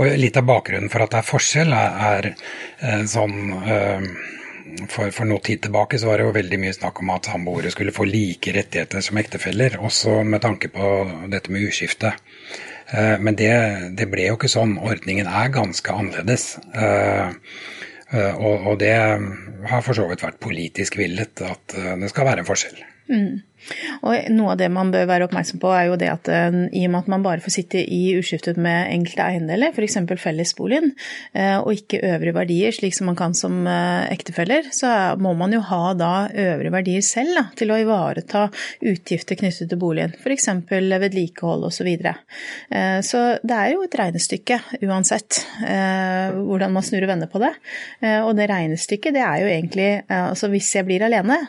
Og 0.00 0.08
litt 0.16 0.38
av 0.40 0.46
bakgrunnen 0.48 0.90
for 0.92 1.04
at 1.04 1.12
det 1.12 1.20
er 1.20 1.28
forskjell, 1.28 1.74
er, 1.76 1.98
er 2.08 2.28
eh, 2.32 3.02
sånn 3.10 3.36
eh, 3.60 4.06
for, 4.88 5.12
for 5.14 5.28
noe 5.28 5.42
tid 5.44 5.62
tilbake 5.64 6.00
så 6.00 6.10
var 6.10 6.20
det 6.20 6.26
jo 6.26 6.34
veldig 6.36 6.58
mye 6.62 6.74
snakk 6.76 7.02
om 7.02 7.12
at 7.14 7.28
samboere 7.30 7.72
skulle 7.74 7.94
få 7.94 8.06
like 8.08 8.54
rettigheter 8.54 9.04
som 9.04 9.20
ektefeller, 9.20 9.78
også 9.80 10.20
med 10.28 10.42
tanke 10.44 10.70
på 10.72 10.90
dette 11.32 11.52
med 11.52 11.68
uskifte. 11.68 12.14
Eh, 12.92 13.16
men 13.20 13.38
det, 13.38 13.52
det 13.98 14.08
ble 14.12 14.28
jo 14.30 14.38
ikke 14.38 14.52
sånn. 14.52 14.78
Ordningen 14.82 15.30
er 15.30 15.54
ganske 15.54 15.98
annerledes. 15.98 16.56
Og, 18.12 18.66
og 18.68 18.74
det 18.82 18.92
har 18.92 19.80
for 19.80 19.96
så 19.96 20.04
vidt 20.10 20.20
vært 20.20 20.42
politisk 20.44 20.98
villet 21.00 21.40
at 21.46 21.72
det 21.72 22.10
skal 22.12 22.26
være 22.28 22.42
en 22.42 22.48
forskjell. 22.48 22.82
Mm. 23.08 23.38
Og 24.02 24.30
noe 24.34 24.54
av 24.54 24.60
det 24.60 24.68
man 24.72 24.90
bør 24.92 25.06
være 25.08 25.28
oppmerksom 25.28 25.60
på, 25.62 25.70
er 25.74 25.88
jo 25.88 25.98
det 26.00 26.10
at 26.12 26.30
uh, 26.32 26.58
i 26.68 26.84
og 26.86 26.92
med 26.92 27.00
at 27.02 27.10
man 27.12 27.24
bare 27.24 27.42
får 27.44 27.56
sitte 27.56 27.82
i 27.82 28.14
uskiftet 28.18 28.58
med 28.60 28.90
enkelte 28.92 29.26
eiendeler, 29.26 29.74
f.eks. 29.74 29.98
fellesboligen, 30.20 30.92
uh, 31.36 31.58
og 31.62 31.72
ikke 31.76 32.02
øvrige 32.12 32.36
verdier, 32.36 32.74
slik 32.74 32.96
som 32.96 33.10
man 33.10 33.18
kan 33.18 33.36
som 33.38 33.62
uh, 33.68 34.04
ektefeller, 34.12 34.70
så 34.74 34.90
må 35.22 35.34
man 35.38 35.54
jo 35.54 35.62
ha 35.68 35.94
da 35.98 36.12
øvrige 36.28 36.74
verdier 36.74 37.06
selv 37.06 37.36
da, 37.38 37.46
til 37.58 37.72
å 37.72 37.78
ivareta 37.82 38.46
utgifter 38.92 39.38
knyttet 39.38 39.70
til 39.70 39.80
boligen, 39.80 40.16
f.eks. 40.18 40.48
vedlikehold 40.70 41.68
osv. 41.68 41.80
Så, 41.82 41.86
videre. 41.88 42.12
så 43.02 43.20
det 43.42 43.56
er 43.56 43.72
jo 43.72 43.80
et 43.82 43.94
regnestykke 43.98 44.54
uansett 44.86 45.40
hvordan 45.58 46.70
man 46.70 46.84
snur 46.86 47.02
og 47.02 47.10
vender 47.10 47.30
på 47.32 47.40
det. 47.42 47.50
Og 48.22 48.30
det 48.38 48.46
regnestykket 48.46 49.16
det 49.16 49.24
er 49.26 49.40
jo 49.42 49.48
egentlig 49.50 49.88
altså 50.06 50.46
hvis 50.52 50.70
jeg 50.76 50.86
blir 50.86 51.02
alene 51.08 51.40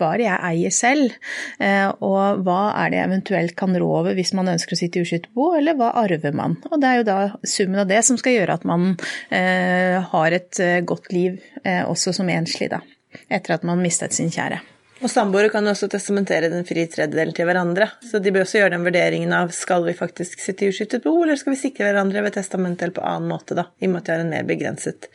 hva 0.00 0.14
er 0.14 0.22
det 0.22 0.26
jeg 0.26 0.40
eier 0.48 0.74
selv, 0.74 1.16
eh, 1.60 1.88
og 2.00 2.40
hva 2.46 2.60
er 2.80 2.92
det 2.92 3.00
jeg 3.00 3.10
eventuelt 3.10 3.56
kan 3.58 3.76
rå 3.76 3.90
over 4.00 4.16
hvis 4.16 4.32
man 4.36 4.52
ønsker 4.54 4.76
å 4.76 4.80
sitte 4.80 5.00
i 5.00 5.04
uskytterbo, 5.04 5.50
eller 5.58 5.76
hva 5.78 5.92
arver 6.00 6.36
man? 6.36 6.56
Og 6.70 6.80
det 6.80 6.90
er 6.90 7.00
jo 7.00 7.08
da 7.10 7.18
summen 7.44 7.82
av 7.84 7.90
det 7.90 8.00
som 8.06 8.18
skal 8.20 8.38
gjøre 8.38 8.58
at 8.58 8.66
man 8.68 8.94
eh, 9.28 10.00
har 10.12 10.36
et 10.36 10.62
eh, 10.64 10.80
godt 10.86 11.12
liv 11.14 11.40
også 11.60 12.14
som 12.16 12.28
enslig, 12.32 12.70
da, 12.72 12.80
etter 13.28 13.58
at 13.58 13.66
man 13.68 13.82
mistet 13.84 14.16
sin 14.16 14.30
kjære. 14.32 14.62
Og 15.00 15.08
samboere 15.08 15.48
kan 15.48 15.64
også 15.64 15.86
testamentere 15.88 16.50
den 16.52 16.66
frie 16.68 16.84
tredjedelen 16.90 17.32
til 17.36 17.46
hverandre. 17.48 17.86
Så 18.04 18.18
de 18.20 18.32
bør 18.34 18.44
også 18.44 18.58
gjøre 18.58 18.74
den 18.74 18.84
vurderingen 18.84 19.32
av 19.32 19.52
skal 19.56 19.86
vi 19.86 19.94
faktisk 19.96 20.42
sitte 20.44 20.66
i 20.66 20.74
uskyttet 20.74 21.06
bo, 21.06 21.14
eller 21.22 21.38
skal 21.40 21.54
vi 21.54 21.60
sikre 21.62 21.86
hverandre 21.88 22.20
ved 22.26 22.34
testament 22.36 22.82
eller 22.82 22.92
på 22.98 23.04
annen 23.08 23.32
måte, 23.32 23.56
da. 23.56 23.64
I 23.80 23.88
og 23.88 23.94
med 23.94 24.02
at 24.02 24.10
de 24.10 24.12
har 24.12 24.24
en 24.26 24.32
mer 24.34 24.44
begrenset 24.48 25.08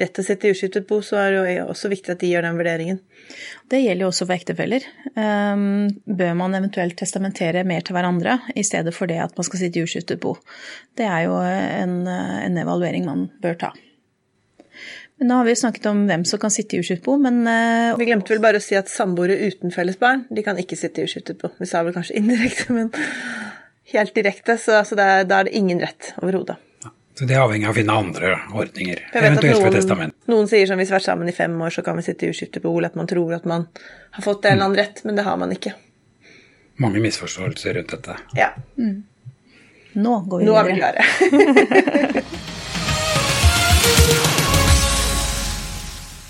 rett 0.00 0.14
til 0.16 0.24
å 0.24 0.28
sitte 0.30 0.48
i 0.48 0.56
uskyttet 0.56 0.88
bo, 0.88 1.02
så 1.04 1.20
er 1.20 1.34
det 1.34 1.56
jo 1.58 1.66
også 1.68 1.92
viktig 1.92 2.14
at 2.14 2.24
de 2.24 2.32
gjør 2.32 2.48
den 2.48 2.60
vurderingen. 2.62 3.02
Det 3.68 3.82
gjelder 3.82 4.06
jo 4.06 4.10
også 4.14 4.24
for 4.24 4.38
ektefeller. 4.38 4.88
Ehm, 5.20 5.66
bør 6.08 6.36
man 6.40 6.56
eventuelt 6.56 6.96
testamentere 6.96 7.66
mer 7.68 7.84
til 7.84 7.98
hverandre 7.98 8.38
i 8.56 8.64
stedet 8.64 8.96
for 8.96 9.10
det 9.10 9.20
at 9.20 9.36
man 9.36 9.48
skal 9.48 9.66
sitte 9.66 9.82
i 9.82 9.84
uskyttet 9.84 10.22
bo? 10.22 10.38
Det 10.96 11.04
er 11.04 11.26
jo 11.28 11.36
en, 11.44 12.06
en 12.08 12.62
evaluering 12.64 13.04
man 13.04 13.28
bør 13.44 13.60
ta. 13.66 13.76
Men 15.18 15.30
nå 15.30 15.36
har 15.38 15.46
vi 15.46 15.54
jo 15.54 15.60
snakket 15.62 15.86
om 15.88 16.02
hvem 16.10 16.26
som 16.28 16.40
kan 16.40 16.52
sitte 16.52 16.76
i 16.76 16.82
uskiftet 16.82 17.06
bo, 17.06 17.16
men 17.20 17.40
uh, 17.48 17.96
Vi 17.96 18.08
glemte 18.08 18.34
vel 18.34 18.42
bare 18.44 18.60
å 18.60 18.64
si 18.64 18.76
at 18.76 18.90
samboere 18.92 19.38
uten 19.48 19.72
felles 19.72 19.96
barn, 20.00 20.26
de 20.28 20.44
kan 20.44 20.60
ikke 20.60 20.76
sitte 20.76 21.00
i 21.00 21.08
uskiftet 21.08 21.40
bo. 21.40 21.48
Vi 21.56 21.68
sa 21.68 21.80
vel 21.86 21.96
kanskje 21.96 22.18
indirekte, 22.20 22.76
men 22.76 22.92
helt 23.94 24.12
direkte, 24.16 24.58
så 24.60 24.82
altså, 24.82 24.98
da 24.98 25.24
er 25.24 25.48
det 25.48 25.54
ingen 25.56 25.80
rett 25.80 26.12
overhodet. 26.20 26.58
Ja, 26.84 26.92
så 27.16 27.30
det 27.30 27.38
er 27.38 27.46
avhengig 27.46 27.70
av 27.70 27.72
å 27.72 27.78
finne 27.78 27.96
andre 27.96 28.34
ordninger, 28.52 29.02
eventuelt 29.16 29.64
ved 29.64 29.78
testament. 29.78 30.16
Noen 30.28 30.52
sier 30.52 30.68
som 30.68 30.76
hvis 30.82 30.92
vi 30.92 30.98
har 30.98 31.00
vært 31.00 31.08
sammen 31.08 31.32
i 31.32 31.36
fem 31.38 31.56
år, 31.64 31.72
så 31.72 31.86
kan 31.86 31.96
vi 31.96 32.04
sitte 32.04 32.28
i 32.28 32.36
uskiftet 32.36 32.64
bo, 32.66 32.76
eller 32.76 32.92
at 32.92 33.00
man 33.00 33.08
tror 33.08 33.32
at 33.38 33.48
man 33.48 33.68
har 34.18 34.26
fått 34.26 34.44
en 34.44 34.58
eller 34.58 34.68
annen 34.68 34.80
rett, 34.82 35.00
men 35.08 35.16
det 35.16 35.24
har 35.24 35.40
man 35.40 35.56
ikke. 35.56 35.72
Mange 36.84 37.00
misforståelser 37.00 37.80
rundt 37.80 37.96
dette. 37.96 38.20
Ja. 38.36 38.52
Mm. 38.76 39.00
Nå 39.96 40.18
går 40.28 40.44
vi 40.44 40.44
videre. 40.44 40.52
Nå 40.52 40.60
er 40.60 40.68
vi 40.68 40.80
klare. 40.82 42.26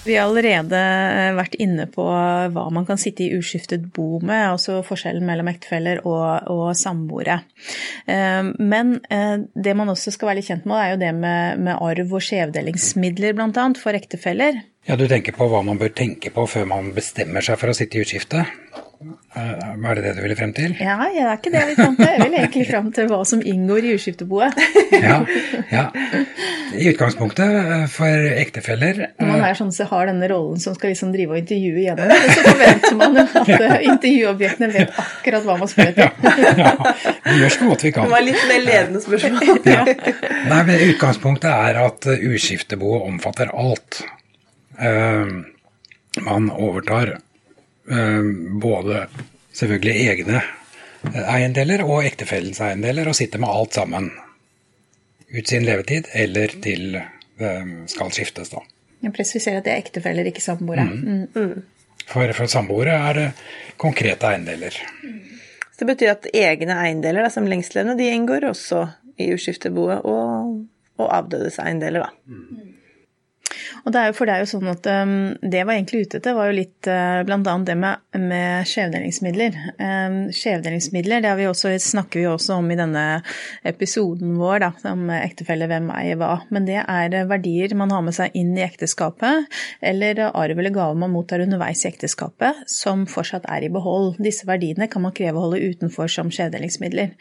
Vi 0.06 0.14
har 0.14 0.28
allerede 0.28 0.78
eh, 0.78 1.32
vært 1.34 1.56
inne 1.62 1.88
på 1.90 2.04
hva 2.06 2.66
man 2.74 2.86
kan 2.86 3.00
sitte 3.00 3.24
i 3.24 3.34
uskiftet 3.34 3.88
bo 3.96 4.20
med, 4.20 4.52
altså 4.52 4.78
forskjellen 4.86 5.26
mellom 5.26 5.50
ektefeller 5.50 6.04
og, 6.06 6.46
og 6.52 6.68
samboere. 6.78 7.40
Eh, 8.06 8.52
men 8.60 8.96
eh, 9.10 9.42
det 9.54 9.74
man 9.78 9.90
også 9.90 10.14
skal 10.14 10.30
være 10.30 10.40
litt 10.40 10.50
kjent 10.52 10.68
med, 10.68 10.78
er 10.78 10.94
jo 10.94 11.02
det 11.02 11.12
med, 11.18 11.66
med 11.66 11.82
arv 11.82 12.14
og 12.14 12.22
skjevdelingsmidler 12.22 13.34
bl.a. 13.34 13.66
for 13.80 13.98
ektefeller. 13.98 14.62
Ja, 14.86 14.94
Du 14.96 15.08
tenker 15.10 15.34
på 15.34 15.48
hva 15.50 15.64
man 15.66 15.80
bør 15.80 15.90
tenke 15.90 16.30
på 16.30 16.44
før 16.46 16.68
man 16.70 16.92
bestemmer 16.94 17.42
seg 17.42 17.58
for 17.58 17.72
å 17.72 17.74
sitte 17.74 17.98
i 17.98 18.04
utskifte? 18.06 18.44
Er 19.36 19.98
det 19.98 20.02
det 20.04 20.12
du 20.16 20.20
ville 20.22 20.36
frem 20.38 20.52
til? 20.56 20.76
Ja, 20.80 20.94
det 21.12 21.20
er 21.20 21.34
ikke 21.34 21.50
det 21.52 21.58
jeg 21.58 21.68
vil 21.68 21.76
frem 21.80 21.96
til. 21.98 22.06
Jeg 22.06 22.22
vil 22.22 22.36
egentlig 22.38 22.62
frem 22.70 22.86
til 22.96 23.08
hva 23.10 23.18
som 23.28 23.42
inngår 23.44 23.84
i 23.84 23.90
utskifteboet. 23.96 24.56
ja, 25.08 25.18
ja. 25.72 25.82
I 26.78 26.86
utgangspunktet 26.92 27.58
eh, 27.60 27.84
for 27.92 28.28
ektefeller 28.40 29.02
Når 29.18 29.28
man 29.28 29.44
er 29.46 29.58
sånn 29.58 29.74
så 29.74 29.86
har 29.90 30.08
denne 30.08 30.30
rollen 30.32 30.62
som 30.62 30.74
skal 30.78 30.94
liksom 30.94 31.12
drive 31.14 31.34
og 31.34 31.42
intervjue 31.42 31.84
gjennom 31.84 32.14
så 32.30 32.46
forventer 32.46 32.98
man 33.02 33.20
at 33.24 33.52
eh, 33.58 33.76
intervjuobjektene 33.90 34.72
vet 34.78 34.98
akkurat 35.04 35.46
hva 35.50 35.58
man 35.60 35.72
spør 35.74 35.92
etter. 35.92 36.42
ja, 36.62 36.74
vi 37.26 37.38
gjør 37.42 37.56
så 37.58 37.70
godt 37.72 37.86
vi 37.88 37.94
kan. 37.98 38.08
Det 38.08 38.16
var 38.16 38.28
litt 38.30 38.44
mer 38.48 38.66
ledende 38.70 39.02
spørsmål. 39.04 39.64
ja. 39.66 39.82
Nei, 40.46 40.60
men 40.70 40.86
Utgangspunktet 40.92 41.50
er 41.52 41.82
at 41.84 42.12
utskifteboet 42.16 43.10
omfatter 43.10 43.52
alt. 43.52 44.06
Uh, 44.76 45.42
man 46.24 46.50
overtar 46.50 47.16
Ehm, 47.90 48.60
både 48.60 49.06
selvfølgelig 49.52 50.08
egne 50.10 50.40
eh, 51.14 51.34
eiendeler 51.34 51.84
og 51.86 52.04
ektefellens 52.06 52.60
eiendeler, 52.60 53.08
og 53.08 53.16
sitter 53.16 53.42
med 53.42 53.52
alt 53.52 53.78
sammen. 53.78 54.10
Ut 55.36 55.48
sin 55.48 55.66
levetid, 55.66 56.10
eller 56.14 56.54
til 56.62 56.98
det 57.38 57.52
skal 57.92 58.12
skiftes, 58.14 58.50
da. 58.50 58.62
Jeg 59.04 59.12
presiserer 59.14 59.60
at 59.60 59.66
det 59.66 59.74
er 59.74 59.82
ektefeller, 59.84 60.26
ikke 60.30 60.42
samboere. 60.42 60.86
Mm. 60.88 61.26
Mm. 61.34 61.96
For, 62.06 62.32
for 62.38 62.50
samboere 62.50 62.94
er 63.10 63.18
det 63.18 63.26
konkrete 63.78 64.30
eiendeler. 64.30 64.78
Så 65.74 65.84
det 65.84 65.90
betyr 65.90 66.14
at 66.14 66.30
egne 66.32 66.78
eiendeler 66.80 67.26
da, 67.26 67.30
som 67.30 67.46
lengstlevende, 67.50 67.98
de 67.98 68.08
inngår 68.14 68.48
også 68.48 68.86
i 69.20 69.28
uskifteboet, 69.34 70.06
og, 70.08 70.56
og 70.96 71.12
avdødes 71.20 71.60
eiendeler, 71.62 72.06
da. 72.06 72.32
Mm. 72.32 72.72
Og 73.86 73.92
det 73.94 74.00
er 74.00 74.10
jo, 74.10 74.14
for 74.18 74.26
det 74.26 74.34
er 74.34 74.42
jo 74.42 74.48
sånn 74.50 74.70
at 74.70 74.86
um, 74.90 75.10
det 75.46 75.62
var 75.62 75.76
egentlig 75.76 76.02
ute 76.04 76.18
etter, 76.18 76.34
var 76.34 76.50
jo 76.50 76.56
litt 76.58 76.88
uh, 76.90 77.22
bl.a. 77.26 77.38
det 77.66 77.76
med, 77.78 78.02
med 78.18 78.66
skjevdelingsmidler. 78.66 79.58
Um, 79.78 80.16
skjevdelingsmidler 80.34 81.22
det 81.22 81.34
vi 81.38 81.46
også, 81.46 81.70
snakker 81.82 82.22
vi 82.22 82.26
også 82.26 82.58
om 82.58 82.70
i 82.74 82.78
denne 82.78 83.04
episoden 83.66 84.34
vår, 84.40 84.64
da, 84.64 84.70
om 84.90 85.06
ektefelle 85.14 85.68
hvem 85.70 85.92
eier 85.94 86.18
hva. 86.18 86.32
Men 86.50 86.66
det 86.66 86.80
er 86.82 87.14
verdier 87.30 87.76
man 87.78 87.94
har 87.94 88.02
med 88.02 88.16
seg 88.16 88.34
inn 88.38 88.52
i 88.58 88.64
ekteskapet, 88.66 89.46
eller 89.78 90.24
arv 90.32 90.58
eller 90.58 90.74
gave 90.74 90.98
man 90.98 91.14
mottar 91.14 91.44
underveis 91.46 91.84
i 91.84 91.90
ekteskapet, 91.92 92.64
som 92.70 93.06
fortsatt 93.10 93.46
er 93.54 93.68
i 93.68 93.70
behold. 93.72 94.16
Disse 94.18 94.50
verdiene 94.50 94.90
kan 94.90 95.06
man 95.06 95.14
kreve 95.14 95.38
å 95.38 95.46
holde 95.46 95.62
utenfor 95.62 96.10
som 96.10 96.34
skjevdelingsmidler. 96.34 97.14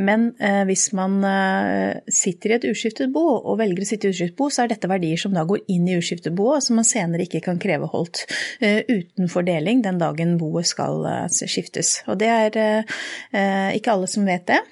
Men 0.00 0.30
uh, 0.40 0.64
hvis 0.68 0.88
man 0.96 1.20
uh, 1.20 2.00
sitter 2.08 2.54
i 2.54 2.58
et 2.58 2.68
uskiftet 2.72 3.12
bo 3.12 3.26
og 3.36 3.60
velger 3.60 3.84
å 3.84 3.90
sitte 3.92 4.08
i 4.08 4.16
uskiftet 4.16 4.40
bo, 4.40 4.48
så 4.48 4.64
er 4.64 4.72
dette 4.72 4.88
verdier 4.88 5.20
som 5.20 5.36
da 5.36 5.44
går 5.44 5.60
inn 5.68 5.76
inn 5.76 5.92
i 6.06 6.14
uskifteboet, 6.14 6.64
som 6.64 6.78
man 6.80 6.86
senere 6.86 7.26
ikke 7.26 7.42
kan 7.44 7.60
kreve 7.62 7.88
holdt 7.92 8.24
uten 8.62 9.30
fordeling 9.32 9.82
den 9.84 10.00
dagen 10.00 10.36
boet 10.40 10.68
skal 10.68 11.02
uh, 11.04 11.26
skiftes. 11.28 12.00
Og 12.06 12.20
det 12.20 12.30
er 12.30 12.56
uh, 12.56 13.70
ikke 13.76 13.92
alle 13.94 14.08
som 14.10 14.26
vet 14.26 14.46
det. 14.48 14.62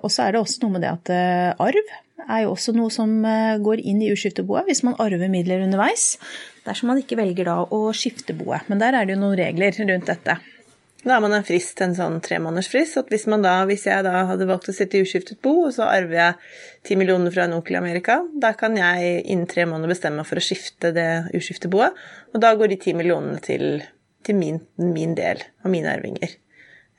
og 0.00 0.10
så 0.10 0.24
er 0.24 0.34
det 0.34 0.40
også 0.40 0.62
noe 0.62 0.76
med 0.76 0.84
det 0.84 0.92
at 0.92 1.10
arv 1.60 1.92
er 2.24 2.44
jo 2.44 2.54
også 2.54 2.72
noe 2.72 2.92
som 2.92 3.10
går 3.60 3.82
inn 3.84 4.00
i 4.00 4.10
uskifteboet 4.14 4.64
hvis 4.68 4.84
man 4.86 4.96
arver 5.02 5.28
midler 5.28 5.64
underveis. 5.66 6.14
Dersom 6.64 6.88
man 6.92 7.02
ikke 7.02 7.18
velger 7.20 7.50
da 7.50 7.58
å 7.68 7.80
skifte 7.92 8.36
boet. 8.36 8.64
Men 8.70 8.80
der 8.80 8.96
er 8.96 9.04
det 9.04 9.16
jo 9.16 9.20
noen 9.20 9.36
regler 9.38 9.76
rundt 9.84 10.08
dette. 10.08 10.38
Da 11.04 11.12
har 11.12 11.20
man 11.20 11.34
en 11.36 11.44
frist, 11.44 11.80
en 11.84 11.92
sånn 11.96 12.16
tremånedersfrist. 12.24 12.96
At 13.02 13.10
hvis, 13.12 13.26
man 13.28 13.44
da, 13.44 13.58
hvis 13.68 13.84
jeg 13.84 14.06
da 14.06 14.24
hadde 14.30 14.46
valgt 14.48 14.70
å 14.72 14.74
sitte 14.74 14.96
i 14.96 15.04
uskiftet 15.04 15.42
bo, 15.44 15.66
og 15.66 15.74
så 15.76 15.84
arver 15.90 16.16
jeg 16.16 16.38
ti 16.88 16.96
millioner 16.96 17.34
fra 17.34 17.44
en 17.44 17.58
onkel 17.58 17.76
i 17.76 17.80
Amerika, 17.82 18.22
da 18.40 18.54
kan 18.56 18.78
jeg 18.80 19.18
innen 19.20 19.48
tre 19.50 19.66
måneder 19.68 19.92
bestemme 19.92 20.22
meg 20.22 20.30
for 20.30 20.40
å 20.40 20.44
skifte 20.44 20.94
det 20.96 21.08
uskifteboet, 21.36 22.00
og 22.32 22.40
da 22.40 22.54
går 22.56 22.72
de 22.72 22.80
ti 22.86 22.96
millionene 22.96 23.36
til, 23.44 23.84
til 24.24 24.40
min, 24.40 24.62
min, 24.80 25.12
del 25.18 25.44
av 25.44 25.72
mine 25.76 25.92
arvinger. 25.92 26.38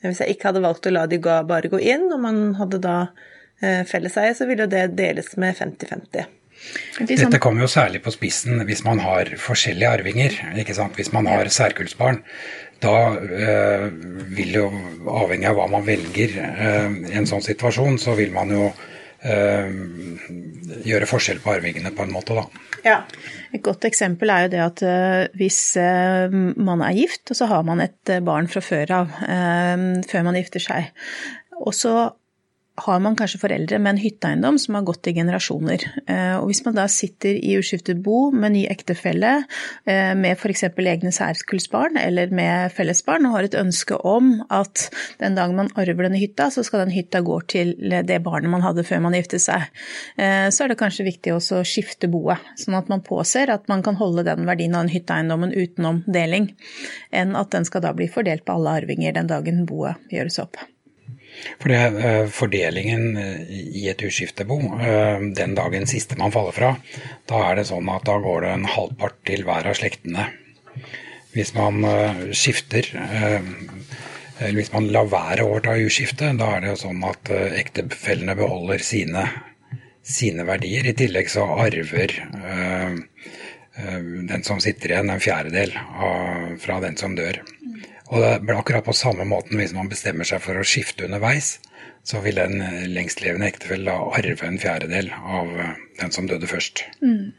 Hvis 0.05 0.21
jeg 0.21 0.35
ikke 0.35 0.51
hadde 0.51 0.61
valgt 0.61 0.85
å 0.85 0.93
la 0.93 1.07
de 1.09 1.17
gå, 1.17 1.41
bare 1.49 1.73
gå 1.73 1.81
inn, 1.81 2.05
og 2.13 2.21
man 2.21 2.41
hadde 2.59 2.83
da 2.83 2.97
eh, 3.57 3.81
felleseie, 3.89 4.37
så 4.37 4.45
ville 4.45 4.69
det 4.69 4.91
deles 4.99 5.33
med 5.41 5.57
50-50. 5.57 6.35
Dette 7.05 7.39
kommer 7.43 7.65
jo 7.65 7.69
særlig 7.69 7.99
på 8.05 8.13
spissen 8.13 8.61
hvis 8.67 8.83
man 8.85 9.01
har 9.03 9.29
forskjellige 9.41 9.89
arvinger. 9.97 10.37
ikke 10.61 10.75
sant? 10.77 10.95
Hvis 10.95 11.11
man 11.13 11.27
har 11.27 11.49
særkullsbarn, 11.51 12.21
da 12.83 12.95
eh, 13.15 13.85
vil 14.35 14.57
jo, 14.59 14.65
avhengig 15.09 15.47
av 15.49 15.59
hva 15.59 15.69
man 15.71 15.85
velger 15.85 16.35
eh, 16.41 16.99
i 17.11 17.15
en 17.17 17.29
sånn 17.29 17.43
situasjon, 17.45 17.97
så 18.01 18.15
vil 18.17 18.33
man 18.35 18.51
jo 18.53 18.67
eh, 19.25 19.71
gjøre 20.85 21.09
forskjell 21.09 21.41
på 21.43 21.55
arvingene 21.55 21.93
på 21.95 22.05
en 22.05 22.13
måte, 22.15 22.37
da. 22.37 22.45
Ja. 22.85 22.99
Et 23.55 23.63
godt 23.65 23.87
eksempel 23.87 24.29
er 24.29 24.45
jo 24.45 24.51
det 24.51 24.59
at 24.61 24.81
uh, 24.85 25.21
hvis 25.39 25.57
uh, 25.79 26.27
man 26.29 26.83
er 26.85 26.97
gift, 26.99 27.31
og 27.31 27.39
så 27.39 27.47
har 27.49 27.63
man 27.65 27.81
et 27.81 28.11
uh, 28.11 28.19
barn 28.21 28.49
fra 28.51 28.61
før 28.61 28.91
av, 28.99 29.15
før 30.05 30.27
man 30.27 30.37
gifter 30.37 30.61
seg, 30.61 30.91
og 31.63 31.73
så 31.73 31.95
har 32.75 32.99
man 32.99 33.15
kanskje 33.15 33.39
foreldre 33.39 33.77
med 33.79 33.93
en 33.93 34.01
hytteeiendom 34.01 34.57
som 34.59 34.75
har 34.75 34.83
gått 34.87 35.07
i 35.07 35.13
generasjoner. 35.15 35.83
Eh, 36.11 36.35
og 36.35 36.49
hvis 36.49 36.61
man 36.65 36.75
da 36.75 36.87
sitter 36.91 37.37
i 37.37 37.55
uskiftet 37.59 38.01
bo 38.03 38.31
med 38.35 38.51
ny 38.55 38.65
ektefelle, 38.67 39.31
eh, 39.87 40.11
med 40.17 40.35
f.eks. 40.35 40.65
egne 40.67 41.13
særkullsbarn 41.15 41.95
eller 42.01 42.33
med 42.35 42.73
fellesbarn, 42.75 43.27
og 43.29 43.37
har 43.37 43.47
et 43.47 43.57
ønske 43.59 43.95
om 44.03 44.43
at 44.49 44.89
den 45.23 45.39
dagen 45.39 45.55
man 45.55 45.71
arver 45.79 46.09
denne 46.09 46.19
hytta, 46.19 46.49
så 46.51 46.65
skal 46.67 46.83
den 46.83 46.93
hytta 46.95 47.23
gå 47.23 47.39
til 47.47 47.73
det 47.79 48.19
barnet 48.27 48.51
man 48.51 48.65
hadde 48.65 48.83
før 48.87 49.05
man 49.07 49.15
giftet 49.15 49.45
seg, 49.45 49.69
eh, 50.19 50.51
så 50.51 50.65
er 50.65 50.73
det 50.73 50.79
kanskje 50.83 51.07
viktig 51.07 51.35
også 51.37 51.61
å 51.61 51.65
skifte 51.67 52.11
boet, 52.11 52.43
sånn 52.59 52.75
at 52.75 52.91
man 52.91 53.05
påser 53.07 53.53
at 53.53 53.69
man 53.71 53.85
kan 53.87 53.95
holde 53.99 54.27
den 54.27 54.43
verdien 54.49 54.75
av 54.75 54.83
den 54.83 54.95
hytteeiendommen 54.97 55.55
utenom 55.55 56.03
deling, 56.11 56.51
enn 57.15 57.35
at 57.39 57.55
den 57.55 57.67
skal 57.67 57.87
da 57.87 57.95
bli 57.95 58.11
fordelt 58.11 58.43
på 58.43 58.59
alle 58.59 58.81
arvinger 58.81 59.15
den 59.15 59.31
dagen 59.31 59.63
boet 59.69 60.11
gjøres 60.11 60.43
opp. 60.43 60.59
For 61.59 61.71
det, 61.71 61.81
eh, 62.03 62.27
Fordelingen 62.31 63.17
eh, 63.17 63.41
i 63.81 63.85
et 63.91 64.01
uskiftebo, 64.05 64.57
eh, 64.79 65.21
den 65.37 65.55
dagen 65.57 65.87
siste 65.89 66.17
man 66.19 66.33
faller 66.33 66.55
fra, 66.55 66.71
da 67.29 67.41
er 67.49 67.59
det 67.59 67.67
sånn 67.69 67.89
at 67.91 68.05
da 68.07 68.17
går 68.23 68.45
det 68.45 68.53
en 68.55 68.67
halvpart 68.75 69.21
til 69.27 69.45
hver 69.47 69.69
av 69.71 69.77
slektene. 69.79 70.29
Hvis 71.35 71.51
man 71.51 71.83
skifter, 72.31 72.87
eller 72.95 74.55
hvis 74.55 74.71
man 74.71 74.85
lar 74.87 75.09
være 75.11 75.43
å 75.43 75.49
overta 75.49 75.73
uskiftet, 75.83 76.37
da 76.39 76.53
er 76.55 76.63
det 76.63 76.69
jo 76.69 76.77
sånn 76.85 77.01
at 77.03 77.27
ektefellene 77.59 78.37
beholder 78.39 78.79
sine, 78.79 79.25
sine 79.99 80.45
verdier. 80.47 80.87
I 80.87 80.95
tillegg 80.95 81.27
så 81.33 81.43
arver 81.59 82.15
den 83.75 84.47
som 84.47 84.63
sitter 84.63 84.93
igjen, 84.93 85.11
en 85.11 85.19
fjerdedel 85.19 85.75
av, 85.75 86.55
fra 86.63 86.79
den 86.87 86.95
som 86.95 87.19
dør. 87.19 87.41
Og 88.11 88.21
det 88.21 88.33
blir 88.45 88.59
akkurat 88.59 88.85
på 88.85 88.93
samme 88.93 89.25
måten 89.25 89.57
hvis 89.59 89.73
man 89.73 89.89
bestemmer 89.89 90.27
seg 90.27 90.43
for 90.43 90.59
å 90.59 90.67
skifte 90.67 91.07
underveis, 91.07 91.55
så 92.05 92.21
vil 92.21 92.37
en 92.41 92.61
eh, 92.61 92.85
lengstlevende 92.91 93.47
ektefelle 93.49 93.93
arve 93.93 94.45
en 94.45 94.61
fjerdedel 94.61 95.09
av 95.15 95.49
eh, 95.57 95.73
den 96.01 96.13
som 96.13 96.29
døde 96.29 96.49
først. 96.49 96.83
Mm. 97.01 97.33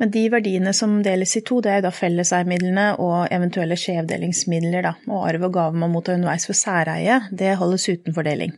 Men 0.00 0.12
de 0.12 0.24
verdiene 0.32 0.72
som 0.76 0.98
deles 1.04 1.34
i 1.36 1.42
to, 1.44 1.60
det 1.64 1.72
er 1.72 1.84
da 1.84 1.92
felleseiemidlene 1.92 2.90
og 3.04 3.32
eventuelle 3.34 3.76
skjevdelingsmidler. 3.80 4.84
Da. 4.84 4.94
Og 5.08 5.26
arv 5.28 5.48
og 5.48 5.56
gave 5.56 5.80
man 5.80 5.92
mottar 5.92 6.18
underveis 6.18 6.48
for 6.48 6.56
særeie, 6.56 7.22
det 7.32 7.56
holdes 7.60 7.88
uten 7.88 8.16
fordeling. 8.16 8.54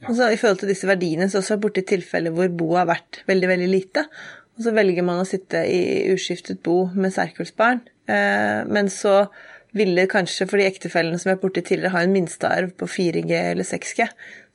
Ja. 0.00 0.10
Altså, 0.10 0.30
I 0.32 0.38
forhold 0.40 0.62
til 0.62 0.72
disse 0.72 0.88
verdiene, 0.88 1.28
så 1.30 1.42
også 1.42 1.58
borti 1.60 1.84
tilfeller 1.86 2.34
hvor 2.34 2.50
boet 2.50 2.82
har 2.82 2.90
vært 2.90 3.22
veldig 3.30 3.50
veldig 3.54 3.70
lite. 3.70 4.06
Og 4.58 4.66
så 4.66 4.74
velger 4.76 5.06
man 5.06 5.22
å 5.22 5.28
sitte 5.28 5.62
i 5.68 6.10
uskiftet 6.14 6.62
bo 6.64 6.84
med 6.94 7.14
særkullsbarn. 7.14 7.82
Eh, 8.10 8.60
men 8.68 8.90
så 8.92 9.22
ville 9.76 10.06
kanskje 10.10 10.46
for 10.50 10.60
de 10.60 10.66
ektefellene 10.68 11.18
som 11.18 11.30
vi 11.30 11.34
har 11.34 11.42
borti 11.42 11.62
tidligere, 11.62 11.94
ha 11.94 12.02
en 12.04 12.14
minstearv 12.14 12.74
på 12.78 12.88
4G 12.90 13.32
eller 13.38 13.66
6G. 13.66 14.06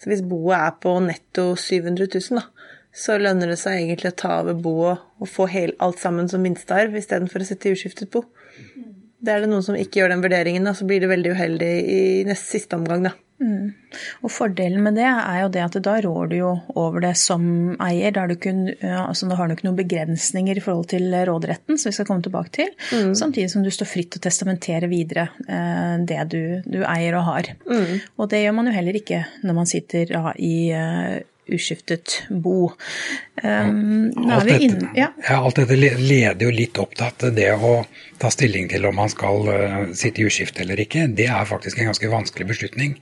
Så 0.02 0.12
hvis 0.12 0.24
boet 0.26 0.58
er 0.58 0.76
på 0.84 0.96
netto 1.04 1.48
700 1.60 2.10
000, 2.18 2.42
da, 2.42 2.46
så 2.96 3.18
lønner 3.20 3.52
det 3.52 3.60
seg 3.60 3.82
egentlig 3.82 4.14
å 4.14 4.20
ta 4.22 4.38
over 4.42 4.60
boet 4.60 5.04
og 5.20 5.32
få 5.32 5.50
alt 5.84 6.00
sammen 6.00 6.30
som 6.32 6.44
minstearv 6.44 6.96
istedenfor 6.96 7.44
å 7.44 7.48
sette 7.48 7.70
i 7.70 7.76
uskiftet 7.76 8.12
bo. 8.12 8.24
Det 9.26 9.34
er 9.34 9.44
det 9.44 9.50
noen 9.50 9.66
som 9.66 9.76
ikke 9.76 10.02
gjør 10.02 10.14
den 10.14 10.24
vurderingen, 10.24 10.68
da, 10.68 10.76
så 10.78 10.86
blir 10.88 11.02
det 11.02 11.12
veldig 11.12 11.32
uheldig 11.34 11.72
i 11.92 12.02
neste 12.28 12.58
siste 12.58 12.78
omgang, 12.78 13.08
da. 13.08 13.16
Mm. 13.42 13.74
Og 14.24 14.32
Fordelen 14.32 14.84
med 14.84 14.96
det 14.96 15.08
er 15.08 15.42
jo 15.42 15.50
det 15.52 15.64
at 15.66 15.78
da 15.84 15.96
rår 16.04 16.30
du 16.32 16.36
jo 16.38 16.52
over 16.80 17.04
det 17.04 17.14
som 17.20 17.44
eier. 17.84 18.14
Da 18.16 18.24
har 18.24 18.32
du, 18.32 18.38
kun, 18.40 18.64
altså 18.82 19.28
har 19.36 19.50
du 19.50 19.56
ikke 19.56 19.68
noen 19.68 19.80
begrensninger 19.80 20.58
i 20.58 20.64
forhold 20.64 20.90
til 20.94 21.12
råderetten, 21.28 21.80
som 21.80 21.92
vi 21.92 21.98
skal 21.98 22.08
komme 22.10 22.26
tilbake 22.26 22.54
til. 22.56 22.72
Mm. 22.92 23.14
Samtidig 23.18 23.52
som 23.52 23.66
du 23.66 23.72
står 23.74 23.92
fritt 23.92 24.14
til 24.14 24.24
å 24.24 24.26
testamentere 24.28 24.90
videre 24.92 25.28
eh, 25.48 25.96
det 26.08 26.22
du, 26.32 26.42
du, 26.64 26.82
eier 26.88 27.20
og 27.20 27.28
har. 27.30 27.54
Mm. 27.68 28.04
Og 28.20 28.32
det 28.32 28.44
gjør 28.46 28.58
man 28.60 28.72
jo 28.72 28.76
heller 28.78 29.00
ikke 29.02 29.24
når 29.44 29.60
man 29.60 29.70
sitter 29.70 30.12
da, 30.16 30.36
i 30.40 30.56
uh, 30.76 31.20
uskiftet 31.52 32.24
bo. 32.30 32.72
Um, 33.44 34.12
alt, 34.32 34.48
dette, 34.48 34.64
inn, 34.64 34.88
ja. 34.96 35.10
Ja, 35.22 35.38
alt, 35.38 35.60
dette, 35.60 35.76
leder 35.78 36.42
jo 36.48 36.52
litt 36.54 36.80
opp 36.82 36.96
til 36.96 37.06
at 37.06 37.26
det 37.36 37.50
å 37.54 37.74
ta 38.22 38.32
stilling 38.32 38.70
til 38.72 38.88
om 38.88 38.96
man 38.98 39.12
skal 39.12 39.50
uh, 39.50 39.78
sitte 39.98 40.24
i 40.24 40.28
uskifte 40.30 40.64
eller 40.64 40.80
ikke, 40.82 41.06
det 41.18 41.28
er 41.30 41.50
faktisk 41.50 41.82
en 41.82 41.92
ganske 41.92 42.10
vanskelig 42.12 42.50
beslutning. 42.50 42.98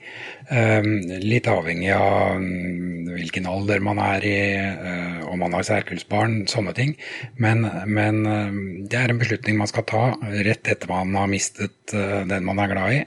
Um, 0.50 0.89
litt 1.23 1.47
avhengig 1.51 1.93
av 1.95 2.41
um, 2.41 3.13
hvilken 3.13 3.47
alder 3.50 3.83
man 3.85 4.01
er 4.03 4.27
i, 4.27 4.38
uh, 4.57 5.23
om 5.31 5.39
man 5.45 5.55
har 5.55 5.67
særkullsbarn, 5.69 6.43
sånne 6.51 6.75
ting. 6.77 6.95
Men, 7.38 7.63
men 7.88 8.23
uh, 8.27 8.62
det 8.89 9.00
er 9.00 9.13
en 9.13 9.21
beslutning 9.21 9.62
man 9.62 9.71
skal 9.71 9.88
ta 9.88 10.05
rett 10.43 10.67
etter 10.67 10.91
man 10.91 11.15
har 11.21 11.31
mistet 11.31 11.95
uh, 11.95 12.23
den 12.27 12.47
man 12.47 12.59
er 12.63 12.73
glad 12.73 13.00
i 13.00 13.03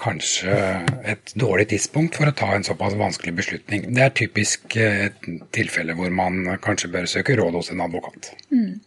kanskje 0.00 0.54
et 1.12 1.32
dårlig 1.38 1.70
tidspunkt 1.72 2.18
for 2.18 2.30
å 2.30 2.36
ta 2.36 2.52
en 2.56 2.66
såpass 2.66 2.96
vanskelig 2.98 3.34
beslutning. 3.40 3.88
Det 3.94 4.04
er 4.04 4.14
typisk 4.16 4.76
eh, 4.80 5.08
et 5.10 5.32
tilfelle 5.56 5.96
hvor 5.98 6.12
man 6.14 6.56
kanskje 6.64 6.92
bør 6.92 7.10
søke 7.10 7.36
råd 7.38 7.58
hos 7.60 7.72
en 7.74 7.84
advokat. 7.84 8.32
Mm. 8.52 8.80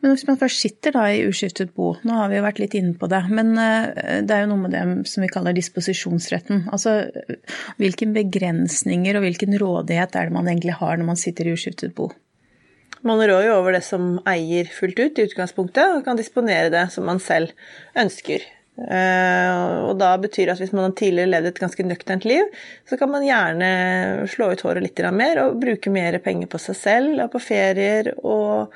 Men 0.00 0.12
hvis 0.12 0.24
man 0.26 0.38
først 0.40 0.64
sitter 0.64 0.94
da 0.96 1.04
i 1.12 1.22
uskiftet 1.28 1.74
bo, 1.76 1.92
nå 2.06 2.16
har 2.16 2.30
vi 2.30 2.40
jo 2.40 2.46
vært 2.46 2.58
litt 2.62 2.74
inne 2.78 2.96
på 2.98 3.06
det, 3.10 3.20
men 3.30 3.52
eh, 3.60 4.22
det 4.26 4.34
er 4.34 4.44
jo 4.44 4.52
noe 4.52 4.64
med 4.64 4.74
det 4.74 5.10
som 5.10 5.24
vi 5.24 5.30
kaller 5.30 5.56
disposisjonsretten. 5.56 6.66
Altså 6.74 6.96
hvilke 7.80 8.08
begrensninger 8.14 9.18
og 9.18 9.26
hvilken 9.26 9.54
rådighet 9.60 10.18
er 10.18 10.30
det 10.30 10.36
man 10.36 10.50
egentlig 10.50 10.78
har 10.80 10.98
når 10.98 11.12
man 11.12 11.20
sitter 11.20 11.48
i 11.48 11.54
uskiftet 11.58 11.94
bo? 11.96 12.10
Man 13.06 13.20
rår 13.24 13.46
jo 13.46 13.56
over 13.56 13.72
det 13.72 13.84
som 13.86 14.18
eier 14.28 14.68
fullt 14.68 14.98
ut 15.00 15.18
i 15.18 15.24
utgangspunktet, 15.24 15.94
og 15.96 16.04
kan 16.04 16.18
disponere 16.18 16.68
det 16.72 16.90
som 16.92 17.06
man 17.08 17.22
selv 17.22 17.54
ønsker. 17.96 18.44
Uh, 18.80 19.90
og 19.90 19.98
da 20.00 20.14
betyr 20.20 20.48
det 20.48 20.54
at 20.54 20.62
hvis 20.62 20.72
man 20.72 20.86
har 20.86 20.94
tidligere 20.96 21.28
levd 21.34 21.50
et 21.50 21.60
ganske 21.60 21.84
nøkternt 21.84 22.24
liv, 22.28 22.46
så 22.88 22.96
kan 23.00 23.10
man 23.12 23.26
gjerne 23.26 23.68
slå 24.30 24.50
ut 24.54 24.64
håret 24.64 24.84
litt 24.86 25.02
mer 25.12 25.42
og 25.42 25.58
bruke 25.60 25.92
mer 25.92 26.16
penger 26.24 26.48
på 26.48 26.60
seg 26.62 26.78
selv 26.78 27.24
og 27.26 27.32
på 27.34 27.42
ferier 27.44 28.14
og 28.22 28.72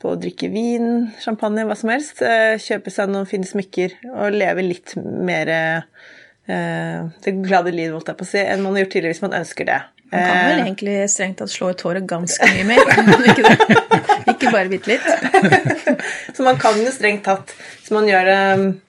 på 0.00 0.12
å 0.12 0.20
drikke 0.20 0.48
vin, 0.52 1.10
champagne, 1.20 1.64
hva 1.68 1.76
som 1.76 1.92
helst. 1.92 2.22
Uh, 2.24 2.56
kjøpe 2.60 2.92
seg 2.92 3.12
noen 3.12 3.28
fine 3.28 3.48
smykker 3.48 3.98
og 4.14 4.36
leve 4.36 4.64
litt 4.64 4.96
mer 4.96 5.52
uh, 5.52 7.02
det 7.24 7.36
glade 7.44 7.72
liv, 7.72 7.92
holdt 7.92 8.12
jeg 8.12 8.20
på 8.20 8.24
å 8.26 8.30
si, 8.34 8.40
enn 8.40 8.64
man 8.64 8.76
har 8.76 8.84
gjort 8.84 8.96
tidligere 8.96 9.16
hvis 9.16 9.26
man 9.26 9.38
ønsker 9.42 9.68
det. 9.68 9.82
Man 10.14 10.24
kan 10.28 10.44
vel 10.46 10.60
egentlig 10.62 10.96
strengt 11.10 11.40
tatt 11.40 11.50
slå 11.50 11.72
ut 11.74 11.80
håret 11.84 12.04
ganske 12.06 12.48
mye 12.54 12.66
mer, 12.68 12.90
men 13.08 13.24
ikke? 13.32 13.54
Ikke 14.34 14.52
bare 14.54 14.70
bitte 14.70 14.92
litt. 14.92 16.36
så 16.36 16.44
man 16.46 16.56
kan 16.60 16.78
jo 16.80 16.92
strengt 16.94 17.24
tatt, 17.26 17.50
hvis 17.80 17.92
man 17.92 18.06
gjør 18.08 18.28
det 18.30 18.42
Eh, 18.54 18.83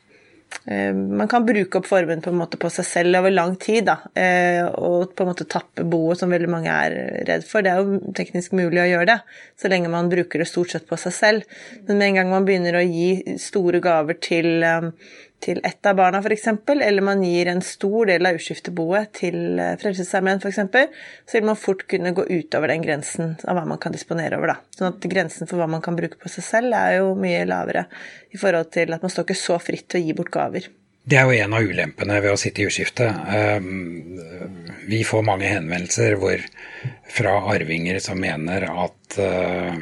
man 0.65 1.29
kan 1.29 1.45
bruke 1.45 1.77
opp 1.77 1.87
formuen 1.89 2.23
på, 2.25 2.31
på 2.33 2.71
seg 2.73 2.87
selv 2.87 3.19
over 3.19 3.33
lang 3.33 3.53
tid, 3.61 3.85
da, 3.89 3.97
eh, 4.17 4.63
og 4.65 5.13
på 5.13 5.25
en 5.25 5.29
måte 5.29 5.47
tappe 5.49 5.85
boet, 5.85 6.19
som 6.19 6.33
veldig 6.33 6.49
mange 6.49 6.73
er 6.73 6.95
redd 7.29 7.45
for. 7.45 7.65
Det 7.65 7.73
er 7.73 7.83
jo 7.83 8.13
teknisk 8.17 8.55
mulig 8.57 8.81
å 8.81 8.87
gjøre 8.89 9.09
det, 9.11 9.19
så 9.61 9.69
lenge 9.71 9.91
man 9.93 10.09
bruker 10.09 10.41
det 10.41 10.49
stort 10.49 10.73
sett 10.73 10.87
på 10.89 10.97
seg 11.01 11.15
selv. 11.19 11.61
Men 11.85 11.99
med 11.99 12.07
en 12.07 12.19
gang 12.21 12.33
man 12.33 12.49
begynner 12.49 12.79
å 12.79 12.85
gi 12.85 13.37
store 13.41 13.83
gaver 13.83 14.17
til 14.23 14.65
eh, 14.65 14.89
til 15.43 15.59
ett 15.63 15.85
av 15.85 15.97
barna, 15.99 16.19
f.eks., 16.19 16.47
eller 16.67 17.01
man 17.05 17.23
gir 17.23 17.49
en 17.51 17.61
stor 17.61 18.09
del 18.09 18.25
av 18.25 18.37
utskifteboet 18.39 19.11
til 19.19 19.59
eh, 19.61 19.75
Frelsesarmeen, 19.81 20.41
f.eks., 20.41 20.61
så 21.25 21.37
vil 21.37 21.49
man 21.49 21.59
fort 21.59 21.85
kunne 21.91 22.13
gå 22.15 22.25
utover 22.29 22.71
den 22.71 22.85
grensen 22.85 23.35
av 23.43 23.59
hva 23.59 23.65
man 23.69 23.81
kan 23.81 23.95
disponere 23.95 24.39
over. 24.39 24.55
Da. 24.55 24.77
Sånn 24.77 24.93
at 24.93 25.09
grensen 25.11 25.49
for 25.49 25.61
hva 25.61 25.69
man 25.71 25.83
kan 25.85 25.97
bruke 25.97 26.19
på 26.21 26.31
seg 26.31 26.47
selv, 26.47 26.77
er 26.77 27.01
jo 27.01 27.13
mye 27.19 27.43
lavere 27.49 27.85
i 28.33 28.41
forhold 28.41 28.71
til 28.75 28.95
at 28.95 29.05
man 29.05 29.13
står 29.13 29.27
ikke 29.27 29.43
så 29.43 29.59
fritt 29.61 29.87
til 29.91 30.01
å 30.01 30.07
gi 30.07 30.17
bort 30.17 30.33
gaver. 30.33 30.71
Det 31.05 31.19
er 31.19 31.27
jo 31.27 31.35
en 31.37 31.53
av 31.53 31.61
ulempene 31.61 32.15
ved 32.17 32.33
å 32.33 32.39
sitte 32.39 32.63
i 32.63 32.65
uskifte. 32.65 33.05
Ehm, 33.29 34.15
vi 34.89 35.03
får 35.05 35.21
mange 35.27 35.51
henvendelser 35.51 36.17
fra 37.13 37.35
arvinger 37.53 37.99
som 38.01 38.17
mener 38.17 38.65
at 38.71 39.19
eh, 39.21 39.77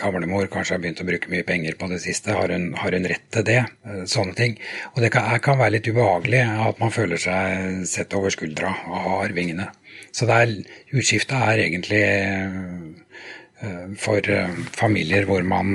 gamlemor 0.00 0.48
kanskje 0.50 0.76
har 0.76 0.82
begynt 0.82 1.00
å 1.02 1.06
bruke 1.08 1.30
mye 1.32 1.44
penger 1.46 1.76
på 1.78 1.88
det 1.90 2.00
siste, 2.02 2.32
har 2.36 2.52
hun, 2.52 2.70
har 2.78 2.96
hun 2.96 3.08
rett 3.10 3.26
til 3.34 3.44
det? 3.46 3.60
Eh, 3.86 4.02
sånne 4.08 4.36
ting. 4.38 4.56
Og 4.94 5.02
det 5.04 5.12
kan, 5.14 5.28
kan, 5.44 5.58
være 5.60 5.76
litt 5.76 5.90
ubehagelig 5.90 6.42
at 6.68 6.80
man 6.80 6.94
føler 6.94 7.20
seg 7.20 7.84
sett 7.90 8.16
over 8.16 8.32
skuldra 8.34 8.72
av 8.88 9.20
arvingene. 9.20 9.70
Så 10.16 10.26
det 10.28 10.38
er, 10.42 10.54
utskiftet 10.96 11.36
er 11.36 11.64
egentlig 11.66 12.02
eh, 12.02 13.90
for 14.00 14.24
eh, 14.24 14.62
familier 14.76 15.28
hvor 15.28 15.44
man 15.44 15.74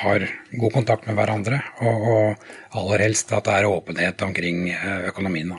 har 0.00 0.24
god 0.54 0.78
kontakt 0.78 1.08
med 1.08 1.18
hverandre, 1.20 1.60
og, 1.84 2.06
og 2.14 2.80
aller 2.80 3.04
helst 3.04 3.34
at 3.36 3.44
det 3.48 3.58
er 3.58 3.68
åpenhet 3.68 4.24
omkring 4.24 4.70
økonomien. 5.10 5.52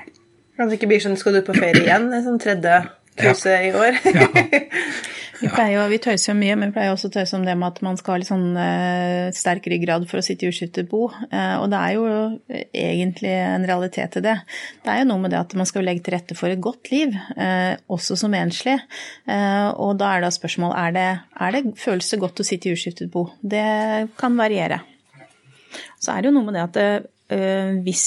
Det 0.62 0.77
ikke 0.77 0.89
blir 0.89 1.01
sånn 1.01 1.17
skal 1.17 1.38
du 1.38 1.45
på 1.45 1.55
ferie 1.57 1.86
igjen, 1.86 2.12
en 2.13 2.25
sånn 2.25 2.41
tredje 2.41 2.81
cruise 3.21 3.57
ja. 3.57 3.63
i 3.69 3.73
år? 3.77 3.99
ja. 4.03 4.27
Vi, 5.41 5.49
pleier, 5.49 5.81
vi 5.89 5.97
tøyser 6.01 6.31
jo 6.31 6.38
mye, 6.38 6.55
men 6.60 6.69
vi 6.69 6.75
pleier 6.75 6.93
også 6.93 7.10
å 7.10 7.13
tøyse 7.15 7.34
om 7.34 7.45
det 7.45 7.55
med 7.57 7.71
at 7.71 7.79
man 7.86 7.97
skal 7.97 8.13
ha 8.13 8.21
litt 8.21 8.29
sånn 8.29 8.51
uh, 8.53 9.31
sterk 9.34 9.65
ryggrad 9.71 10.05
for 10.10 10.21
å 10.21 10.25
sitte 10.25 10.45
i 10.45 10.51
uskiftet 10.53 10.89
bo. 10.91 11.07
Uh, 11.31 11.55
og 11.63 11.65
det 11.73 11.79
er 11.79 11.95
jo 11.95 12.03
egentlig 12.77 13.31
en 13.34 13.65
realitet 13.65 14.13
til 14.13 14.25
det. 14.25 14.36
Det 14.86 14.93
er 14.93 15.01
jo 15.01 15.07
noe 15.10 15.23
med 15.23 15.34
det 15.34 15.39
at 15.39 15.55
man 15.57 15.69
skal 15.69 15.86
legge 15.88 16.05
til 16.05 16.13
rette 16.13 16.38
for 16.38 16.53
et 16.53 16.62
godt 16.62 16.91
liv, 16.93 17.15
uh, 17.39 17.73
også 17.91 18.19
som 18.21 18.38
enslig. 18.38 18.77
og 19.31 19.95
da 19.97 20.12
er 20.13 20.21
da 20.23 20.29
spørsmålet 20.34 20.77
er 20.77 20.93
det, 20.95 21.07
er 21.41 21.55
det 21.55 21.63
føles 21.81 22.10
det 22.13 22.21
godt 22.21 22.43
å 22.43 22.45
sitte 22.45 22.69
i 22.69 22.77
uskiftet 22.77 23.10
bo. 23.13 23.25
Det 23.41 23.65
kan 24.21 24.38
variere. 24.38 24.81
Så 26.01 26.13
er 26.13 26.21
det 26.21 26.29
jo 26.29 26.36
noe 26.38 26.47
med 26.47 26.57
det 26.57 26.67
at 26.67 26.77
det, 26.77 26.88
Eh, 27.20 27.20
hvis 27.31 28.05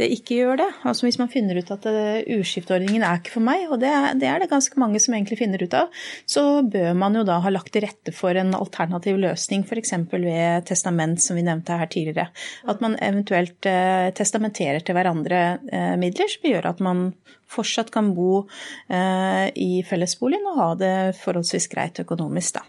det 0.00 0.06
ikke 0.14 0.36
gjør 0.38 0.60
det. 0.62 0.68
Altså 0.88 1.04
hvis 1.06 1.18
man 1.20 1.28
finner 1.28 1.58
ut 1.60 1.70
at 1.74 1.84
urskiftordningen 2.32 3.04
er 3.04 3.20
ikke 3.20 3.34
for 3.34 3.44
meg, 3.44 3.66
og 3.68 3.82
det 3.82 3.90
er, 3.92 4.06
det 4.18 4.28
er, 4.28 4.40
det 4.40 4.48
ganske 4.50 4.78
mange 4.80 5.00
som 5.02 5.12
egentlig 5.16 5.38
finner 5.42 5.60
ut 5.60 5.76
av, 5.76 5.90
så 6.24 6.44
bør 6.64 6.94
man 6.96 7.18
jo 7.18 7.24
da 7.28 7.36
ha 7.44 7.52
lagt 7.52 7.72
til 7.74 7.84
rette 7.84 8.14
for 8.16 8.38
en 8.38 8.54
alternativ 8.56 9.20
løsning, 9.20 9.66
f.eks. 9.68 9.92
ved 10.14 10.66
testament, 10.68 11.20
som 11.22 11.36
vi 11.36 11.44
nevnte 11.46 11.76
her 11.78 11.92
tidligere. 11.92 12.30
At 12.68 12.80
man 12.84 12.96
eventuelt 12.96 13.68
eh, 13.68 14.08
testamenterer 14.16 14.80
til 14.80 14.96
hverandre 14.96 15.42
eh, 15.68 15.94
midler 16.00 16.30
som 16.32 16.48
gjør 16.48 16.72
at 16.72 16.82
man 16.84 17.10
fortsatt 17.52 17.92
kan 17.92 18.12
bo 18.16 18.46
eh, 18.88 19.48
i 19.52 19.82
fellesboligen 19.86 20.48
og 20.48 20.60
ha 20.60 20.68
det 20.80 20.94
forholdsvis 21.20 21.68
greit 21.72 22.00
økonomisk, 22.02 22.60
da. 22.60 22.68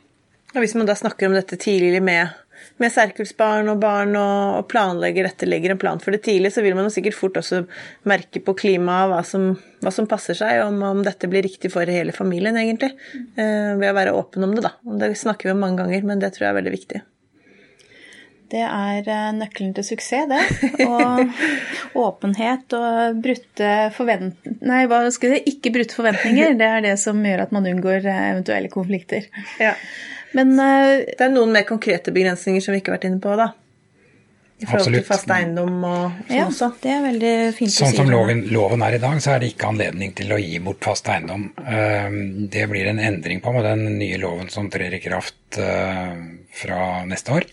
Og 0.53 0.61
hvis 0.61 0.75
man 0.77 0.85
da 0.85 0.93
snakker 0.93 1.25
om 1.25 1.33
dette 1.33 1.57
tidlig 1.57 2.03
med 2.05 2.29
med 2.81 2.93
særkullsbarn 2.93 3.71
og 3.73 3.79
barn 3.83 4.15
og, 4.19 4.59
og, 4.59 4.67
planlegger 4.71 5.29
dette, 5.29 5.49
legger 5.49 5.73
en 5.73 5.81
plan 5.81 6.01
for 6.03 6.15
det 6.15 6.23
tidlig, 6.27 6.53
så 6.55 6.63
vil 6.65 6.77
man 6.77 6.87
jo 6.87 6.93
sikkert 6.95 7.17
fort 7.17 7.39
også 7.41 7.63
merke 8.09 8.43
på 8.43 8.55
klimaet 8.63 9.11
hva 9.11 9.21
hva 9.83 9.91
som 9.91 10.07
passer 10.09 10.37
seg, 10.37 10.61
om, 10.63 10.77
om 10.87 11.01
dette 11.05 11.27
blir 11.27 11.43
riktig 11.45 11.71
for 11.73 11.89
hele 11.89 12.15
familien, 12.15 12.57
egentlig. 12.59 12.93
Eh, 13.35 13.73
ved 13.79 13.89
å 13.89 13.97
være 13.97 14.13
åpen 14.15 14.45
om 14.47 14.53
det, 14.55 14.63
da. 14.65 14.77
Det 15.01 15.13
snakker 15.19 15.49
vi 15.49 15.55
om 15.57 15.65
mange 15.65 15.83
ganger, 15.83 16.05
men 16.07 16.23
det 16.23 16.31
tror 16.35 16.47
jeg 16.47 16.53
er 16.53 16.61
veldig 16.61 16.73
viktig. 16.77 17.01
Det 18.53 18.61
er 18.61 19.07
eh, 19.09 19.29
nøkkelen 19.33 19.73
til 19.73 19.85
suksess, 19.87 20.29
det. 20.29 20.85
Og 20.85 21.31
åpenhet 22.05 22.75
og 22.77 23.21
brutte 23.23 23.69
forventninger 23.97 24.59
Nei, 24.69 24.83
hva 24.89 25.01
skal 25.11 25.33
jeg 25.33 25.41
si? 25.41 25.55
Ikke 25.55 25.73
brutte 25.73 25.97
forventninger. 25.97 26.53
Det 26.59 26.67
er 26.67 26.83
det 26.85 26.93
som 27.01 27.17
gjør 27.25 27.47
at 27.47 27.55
man 27.55 27.67
unngår 27.71 28.05
eh, 28.05 28.25
eventuelle 28.33 28.69
konflikter. 28.73 29.25
Ja. 29.61 29.73
Men 30.37 30.53
uh, 30.57 31.03
det 31.05 31.21
er 31.21 31.33
noen 31.33 31.53
mer 31.53 31.65
konkrete 31.69 32.13
begrensninger 32.13 32.63
som 32.63 32.73
vi 32.73 32.81
ikke 32.81 32.93
har 32.93 32.99
vært 32.99 33.09
inne 33.11 33.21
på, 33.23 33.35
da. 33.39 33.51
I 34.63 34.67
forhold 34.67 34.79
Absolutt. 34.79 35.01
til 35.01 35.07
fast 35.09 35.31
eiendom 35.33 35.79
og 35.83 36.03
sånn 36.27 36.37
ja, 36.37 36.43
også. 36.45 36.69
Det 36.79 36.91
er 36.93 37.01
veldig 37.03 37.33
fint 37.57 37.73
sånn 37.73 37.87
å 37.87 37.89
si. 37.89 37.97
Sånn 37.97 38.05
som 38.05 38.11
loven, 38.13 38.43
loven, 38.53 38.85
er 38.85 38.95
i 38.95 39.01
dag, 39.01 39.17
så 39.23 39.33
er 39.33 39.41
det 39.43 39.49
ikke 39.51 39.71
anledning 39.73 40.13
til 40.15 40.31
å 40.31 40.37
gi 40.39 40.61
bort 40.63 40.87
fast 40.87 41.09
eiendom. 41.11 41.49
Uh, 41.57 42.15
det 42.53 42.63
blir 42.71 42.87
en 42.91 43.01
endring 43.03 43.43
på 43.43 43.53
med 43.55 43.67
den 43.67 43.97
nye 43.97 44.21
loven 44.21 44.53
som 44.53 44.69
trer 44.73 44.95
i 44.95 45.01
kraft 45.03 45.59
uh, 45.59 46.15
fra 46.61 46.79
neste 47.09 47.41
år. 47.41 47.49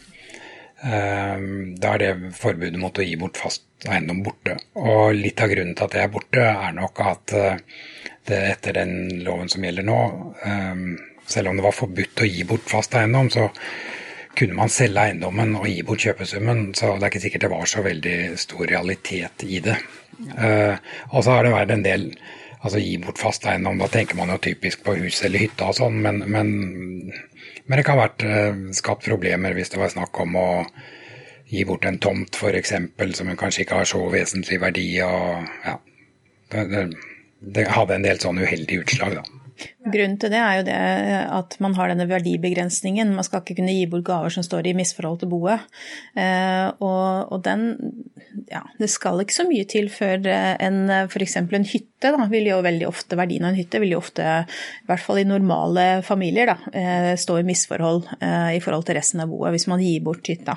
Da 0.81 1.88
er 1.90 1.99
det 2.01 2.31
forbudet 2.33 2.79
mot 2.81 2.97
å 2.97 3.05
gi 3.05 3.12
bort 3.21 3.37
fast 3.37 3.85
eiendom 3.85 4.23
borte. 4.25 4.55
Og 4.81 5.11
litt 5.12 5.43
av 5.45 5.51
grunnen 5.53 5.75
til 5.77 5.85
at 5.85 5.93
det 5.93 6.01
er 6.01 6.14
borte, 6.14 6.40
er 6.40 6.73
nok 6.73 7.03
at 7.05 7.35
det 8.31 8.38
etter 8.55 8.79
den 8.79 8.95
loven 9.27 9.53
som 9.53 9.66
gjelder 9.66 9.85
nå, 9.85 9.99
selv 11.31 11.51
om 11.51 11.59
det 11.59 11.64
var 11.66 11.77
forbudt 11.77 12.23
å 12.23 12.29
gi 12.29 12.45
bort 12.49 12.69
fast 12.71 12.95
eiendom, 12.99 13.31
så 13.33 13.49
kunne 14.38 14.57
man 14.57 14.71
selge 14.73 15.03
eiendommen 15.09 15.57
og 15.59 15.66
gi 15.69 15.81
bort 15.87 16.05
kjøpesummen. 16.05 16.71
Så 16.79 16.95
det 16.95 17.07
er 17.07 17.12
ikke 17.12 17.25
sikkert 17.25 17.47
det 17.47 17.53
var 17.55 17.71
så 17.71 17.85
veldig 17.87 18.19
stor 18.40 18.66
realitet 18.71 19.47
i 19.47 19.62
det. 19.64 19.77
Uh, 20.21 20.77
og 21.11 21.25
så 21.25 21.35
har 21.35 21.47
det 21.47 21.55
vært 21.55 21.75
en 21.75 21.85
del 21.87 22.07
altså 22.61 22.81
gi 22.83 22.97
bort 23.03 23.21
fast 23.21 23.47
eiendom. 23.49 23.81
Da 23.81 23.88
tenker 23.90 24.19
man 24.19 24.33
jo 24.33 24.40
typisk 24.43 24.85
på 24.87 24.97
hus 25.01 25.23
eller 25.27 25.43
hytte 25.43 25.66
og 25.66 25.79
sånn, 25.81 26.01
men, 26.05 26.23
men, 26.27 26.55
men, 27.11 27.77
det 27.77 27.85
kan 27.87 27.99
ha 27.99 28.07
vært 28.07 28.27
uh, 28.27 28.64
skapt 28.77 29.09
problemer 29.09 29.57
hvis 29.57 29.73
det 29.75 29.81
var 29.83 29.93
snakk 29.93 30.23
om 30.25 30.38
å 30.38 30.49
gi 31.51 31.64
bort 31.66 31.87
en 31.88 31.99
tomt 31.99 32.37
f.eks. 32.38 32.77
som 33.19 33.31
kanskje 33.38 33.64
ikke 33.64 33.81
har 33.81 33.88
så 33.88 34.05
vesentlig 34.12 34.61
verdi. 34.62 34.87
og 35.03 35.49
ja, 35.66 35.79
det, 36.53 36.66
det, 36.71 36.85
det 37.40 37.66
hadde 37.75 37.97
en 37.97 38.07
del 38.07 38.21
sånne 38.23 38.47
uheldige 38.47 38.85
utslag, 38.85 39.19
da. 39.19 39.40
Grunnen 39.81 40.19
til 40.21 40.29
det 40.29 40.37
er 40.37 40.59
jo 40.59 40.64
det 40.66 40.79
at 41.33 41.55
man 41.64 41.75
har 41.79 41.88
denne 41.88 42.05
verdibegrensningen. 42.11 43.14
Man 43.16 43.25
skal 43.25 43.40
ikke 43.40 43.57
kunne 43.62 43.73
gi 43.73 43.87
bort 43.88 44.05
gaver 44.05 44.35
som 44.35 44.45
står 44.45 44.69
i 44.69 44.75
misforhold 44.77 45.23
til 45.23 45.31
boet. 45.33 45.64
Eh, 46.19 46.66
og, 46.85 47.33
og 47.33 47.40
den 47.47 47.64
ja, 48.51 48.62
det 48.79 48.90
skal 48.93 49.23
ikke 49.23 49.38
så 49.38 49.47
mye 49.49 49.66
til 49.71 49.88
før 49.93 50.27
eh, 50.29 50.53
en 50.66 50.83
f.eks. 51.07 51.38
en 51.40 51.69
hytte 51.73 52.12
da, 52.12 52.27
vil 52.31 52.51
jo 52.51 52.61
veldig 52.64 52.88
ofte, 52.88 53.19
verdien 53.19 53.47
av 53.47 53.55
en 53.55 53.61
hytte 53.61 53.81
vil 53.83 53.95
jo 53.95 54.03
ofte, 54.03 54.25
i 54.25 54.88
hvert 54.88 55.05
fall 55.05 55.21
i 55.21 55.29
normale 55.29 55.87
familier, 56.07 56.53
da, 56.53 56.75
eh, 56.77 57.12
stå 57.21 57.40
i 57.40 57.47
misforhold 57.47 58.07
i 58.55 58.61
forhold 58.62 58.87
til 58.88 58.97
resten 58.97 59.23
av 59.23 59.33
boet 59.33 59.55
hvis 59.55 59.69
man 59.71 59.83
gir 59.83 60.05
bort 60.05 60.29
hytta. 60.29 60.57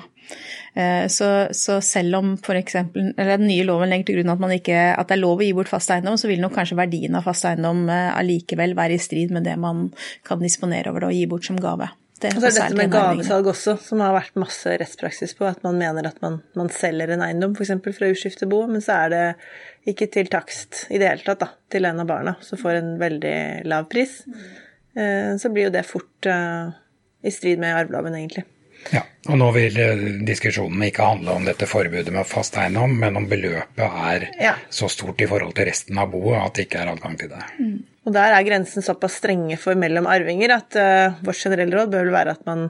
Så, 0.74 1.26
så 1.54 1.74
selv 1.84 2.16
om 2.18 2.30
f.eks. 2.34 2.74
den 2.96 3.44
nye 3.44 3.66
loven 3.68 3.92
legger 3.92 4.08
til 4.08 4.16
grunn 4.18 4.32
at, 4.32 4.54
ikke, 4.56 4.78
at, 4.96 5.06
det 5.06 5.14
er 5.14 5.20
lov 5.20 5.38
å 5.38 5.44
gi 5.44 5.52
bort 5.54 5.70
fast 5.70 5.92
eiendom, 5.94 6.16
så 6.18 6.30
vil 6.30 6.40
nok 6.42 6.56
kanskje 6.56 6.78
verdien 6.80 7.14
av 7.14 7.28
fast 7.28 7.46
eiendom 7.46 7.84
allikevel 7.92 8.74
være 8.74 8.96
i 8.96 9.02
strid 9.14 9.34
med 9.34 9.46
det 9.46 9.54
man 9.60 9.92
kan 10.26 10.42
disponere 10.42 10.90
over 10.90 11.06
det 11.06 11.12
og 11.12 11.20
gi 11.20 11.28
bort 11.30 11.46
som 11.46 11.60
gave. 11.62 11.88
Det 12.22 12.30
og 12.30 12.40
så 12.40 12.48
er 12.48 12.52
det 12.52 12.60
dette 12.62 12.78
med 12.78 12.92
gavesalg 12.92 13.48
også, 13.50 13.74
som 13.82 14.00
har 14.00 14.14
vært 14.14 14.38
masse 14.40 14.70
rettspraksis 14.80 15.34
på. 15.38 15.46
At 15.48 15.64
man 15.66 15.78
mener 15.80 16.08
at 16.08 16.20
man, 16.24 16.40
man 16.58 16.70
selger 16.72 17.14
en 17.14 17.24
eiendom, 17.26 17.56
f.eks. 17.58 17.74
fra 17.98 18.10
uskiftebo, 18.14 18.62
men 18.70 18.84
så 18.84 19.00
er 19.04 19.12
det 19.12 19.24
ikke 19.90 20.08
til 20.14 20.30
takst 20.32 20.86
i 20.94 21.00
det 21.02 21.10
hele 21.10 21.26
tatt 21.26 21.42
da, 21.42 21.50
til 21.70 21.86
en 21.88 22.00
av 22.00 22.08
barna, 22.08 22.36
som 22.44 22.60
får 22.60 22.80
en 22.80 22.94
veldig 23.02 23.36
lav 23.68 23.90
pris. 23.92 24.22
Mm. 24.30 24.44
Så 25.42 25.50
blir 25.50 25.66
jo 25.66 25.74
det 25.74 25.82
fort 25.88 26.28
uh, 26.30 26.70
i 27.26 27.32
strid 27.34 27.58
med 27.58 27.74
arveloven, 27.74 28.14
egentlig. 28.14 28.44
Ja, 28.92 29.00
og 29.28 29.38
nå 29.40 29.48
vil 29.56 29.78
eh, 29.80 30.02
diskusjonen 30.28 30.82
ikke 30.86 31.06
handle 31.08 31.36
om 31.38 31.46
dette 31.48 31.66
forbudet 31.68 32.12
med 32.12 32.28
fast 32.28 32.56
eiendom, 32.60 32.94
men 33.00 33.16
om 33.16 33.26
beløpet 33.28 33.84
er 33.84 34.28
ja. 34.40 34.54
så 34.68 34.90
stort 34.92 35.22
i 35.24 35.28
forhold 35.30 35.54
til 35.56 35.68
resten 35.70 35.98
av 36.00 36.12
boet 36.12 36.36
at 36.40 36.56
det 36.56 36.66
ikke 36.68 36.82
er 36.82 36.92
adgang 36.92 37.16
til 37.20 37.32
det. 37.32 37.42
Mm. 37.58 37.78
Og 38.04 38.12
der 38.12 38.34
er 38.36 38.44
grensen 38.44 38.84
såpass 38.84 39.16
strenge 39.20 39.56
for 39.60 39.78
mellom 39.80 40.06
arvinger 40.10 40.52
at 40.58 40.76
uh, 40.76 41.20
vårt 41.24 41.40
generelle 41.40 41.76
råd 41.78 41.92
bør 41.92 42.04
vel 42.04 42.14
være 42.14 42.34
at 42.36 42.44
man, 42.48 42.66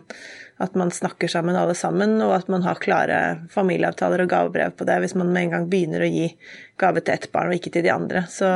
at 0.63 0.77
man, 0.79 0.93
snakker 0.95 1.31
sammen 1.31 1.59
alle 1.59 1.75
sammen, 1.79 2.17
og 2.23 2.37
at 2.37 2.51
man 2.53 2.63
har 2.67 2.79
klare 2.83 3.21
familieavtaler 3.55 4.23
og 4.25 4.31
gavebrev 4.31 4.77
på 4.79 4.87
det 4.87 5.01
hvis 5.03 5.17
man 5.19 5.33
med 5.35 5.49
en 5.49 5.55
gang 5.57 5.69
begynner 5.71 6.07
å 6.07 6.11
gi 6.11 6.29
gave 6.81 7.03
til 7.03 7.17
ett 7.17 7.31
barn 7.35 7.51
og 7.51 7.59
ikke 7.59 7.75
til 7.75 7.87
de 7.87 7.95
andre. 7.95 8.27
Så, 8.31 8.51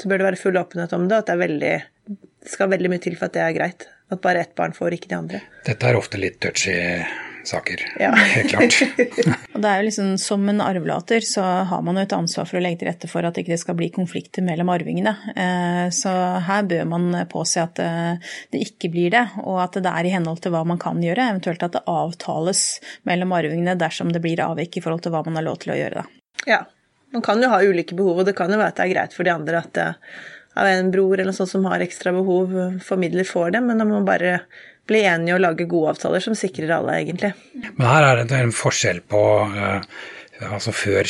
så 0.00 0.08
bør 0.08 0.22
det 0.22 0.30
være 0.30 0.40
full 0.40 0.60
åpenhet 0.60 0.96
om 0.96 1.08
det, 1.08 1.18
og 1.18 1.26
at 1.26 1.34
det, 1.34 1.40
veldig, 1.44 1.74
skal 2.54 2.72
veldig 2.72 2.92
mye 2.94 3.04
til 3.04 3.18
for 3.18 3.28
at 3.28 3.36
det 3.36 3.44
er 3.44 3.58
greit. 3.58 3.88
At 4.12 4.20
bare 4.24 4.44
ett 4.44 4.56
barn 4.56 4.74
får, 4.76 4.96
ikke 4.96 5.12
de 5.12 5.16
andre. 5.16 5.44
Dette 5.64 5.88
er 5.88 5.96
ofte 5.96 6.20
litt 6.20 6.40
touchy 6.42 6.74
saker. 7.48 7.82
Ja. 8.00 8.10
Helt 8.14 8.50
klart. 8.50 8.76
og 9.54 9.62
det 9.62 9.68
er 9.70 9.80
jo 9.80 9.86
liksom, 9.88 10.10
Som 10.18 10.48
en 10.48 10.60
arvelater 10.64 11.24
så 11.26 11.42
har 11.68 11.82
man 11.84 11.98
jo 11.98 12.04
et 12.06 12.14
ansvar 12.16 12.48
for 12.48 12.58
å 12.58 12.62
legge 12.64 12.82
til 12.82 12.90
rette 12.90 13.10
for 13.10 13.26
at 13.26 13.36
det 13.36 13.44
ikke 13.44 13.60
skal 13.60 13.78
bli 13.78 13.90
konflikter 13.94 14.44
mellom 14.46 14.72
arvingene. 14.72 15.14
Eh, 15.34 15.86
så 15.94 16.12
her 16.46 16.66
bør 16.68 16.88
man 16.92 17.08
påse 17.32 17.62
at 17.62 17.80
eh, 17.82 18.34
det 18.52 18.62
ikke 18.66 18.92
blir 18.92 19.14
det, 19.14 19.24
og 19.44 19.62
at 19.64 19.80
det 19.82 19.92
er 19.92 20.08
i 20.08 20.14
henhold 20.14 20.42
til 20.44 20.54
hva 20.54 20.64
man 20.68 20.80
kan 20.82 21.00
gjøre. 21.02 21.30
Eventuelt 21.34 21.64
at 21.66 21.78
det 21.78 21.86
avtales 21.90 22.66
mellom 23.08 23.34
arvingene 23.36 23.78
dersom 23.80 24.12
det 24.14 24.22
blir 24.24 24.44
avvik 24.44 24.78
i 24.78 24.84
forhold 24.84 25.04
til 25.06 25.14
hva 25.14 25.24
man 25.26 25.40
har 25.40 25.48
lov 25.50 25.62
til 25.62 25.74
å 25.74 25.80
gjøre. 25.80 26.02
Da. 26.02 26.46
Ja, 26.48 26.62
man 27.12 27.24
kan 27.24 27.42
jo 27.42 27.50
ha 27.52 27.62
ulike 27.62 27.96
behov, 27.98 28.22
og 28.22 28.28
det 28.28 28.36
kan 28.38 28.52
jo 28.52 28.60
være 28.60 28.72
at 28.72 28.78
det 28.80 28.86
er 28.86 28.94
greit 28.94 29.16
for 29.16 29.28
de 29.28 29.34
andre 29.34 29.64
at 29.64 29.74
det 29.76 29.90
av 30.52 30.68
en 30.68 30.90
bror 30.92 31.14
eller 31.16 31.30
noe 31.30 31.36
sånt 31.36 31.52
som 31.52 31.64
har 31.70 31.80
ekstra 31.80 32.12
behov, 32.12 32.52
formidler 32.84 33.24
får 33.24 33.54
det, 33.54 33.62
men 33.64 33.78
da 33.80 33.86
må 33.88 33.96
man 33.96 34.08
bare 34.08 34.34
bli 34.88 35.04
enige 35.06 35.36
og 35.36 35.44
lage 35.44 35.68
gode 35.70 35.92
avtaler 35.94 36.24
som 36.24 36.34
sikrer 36.38 36.72
alle, 36.78 36.98
egentlig. 37.02 37.32
Men 37.76 37.86
her 37.86 38.08
er 38.08 38.24
det 38.24 38.38
en 38.38 38.54
forskjell 38.56 39.02
på 39.08 39.22
uh, 39.46 39.84
altså 40.48 40.74
før 40.74 41.06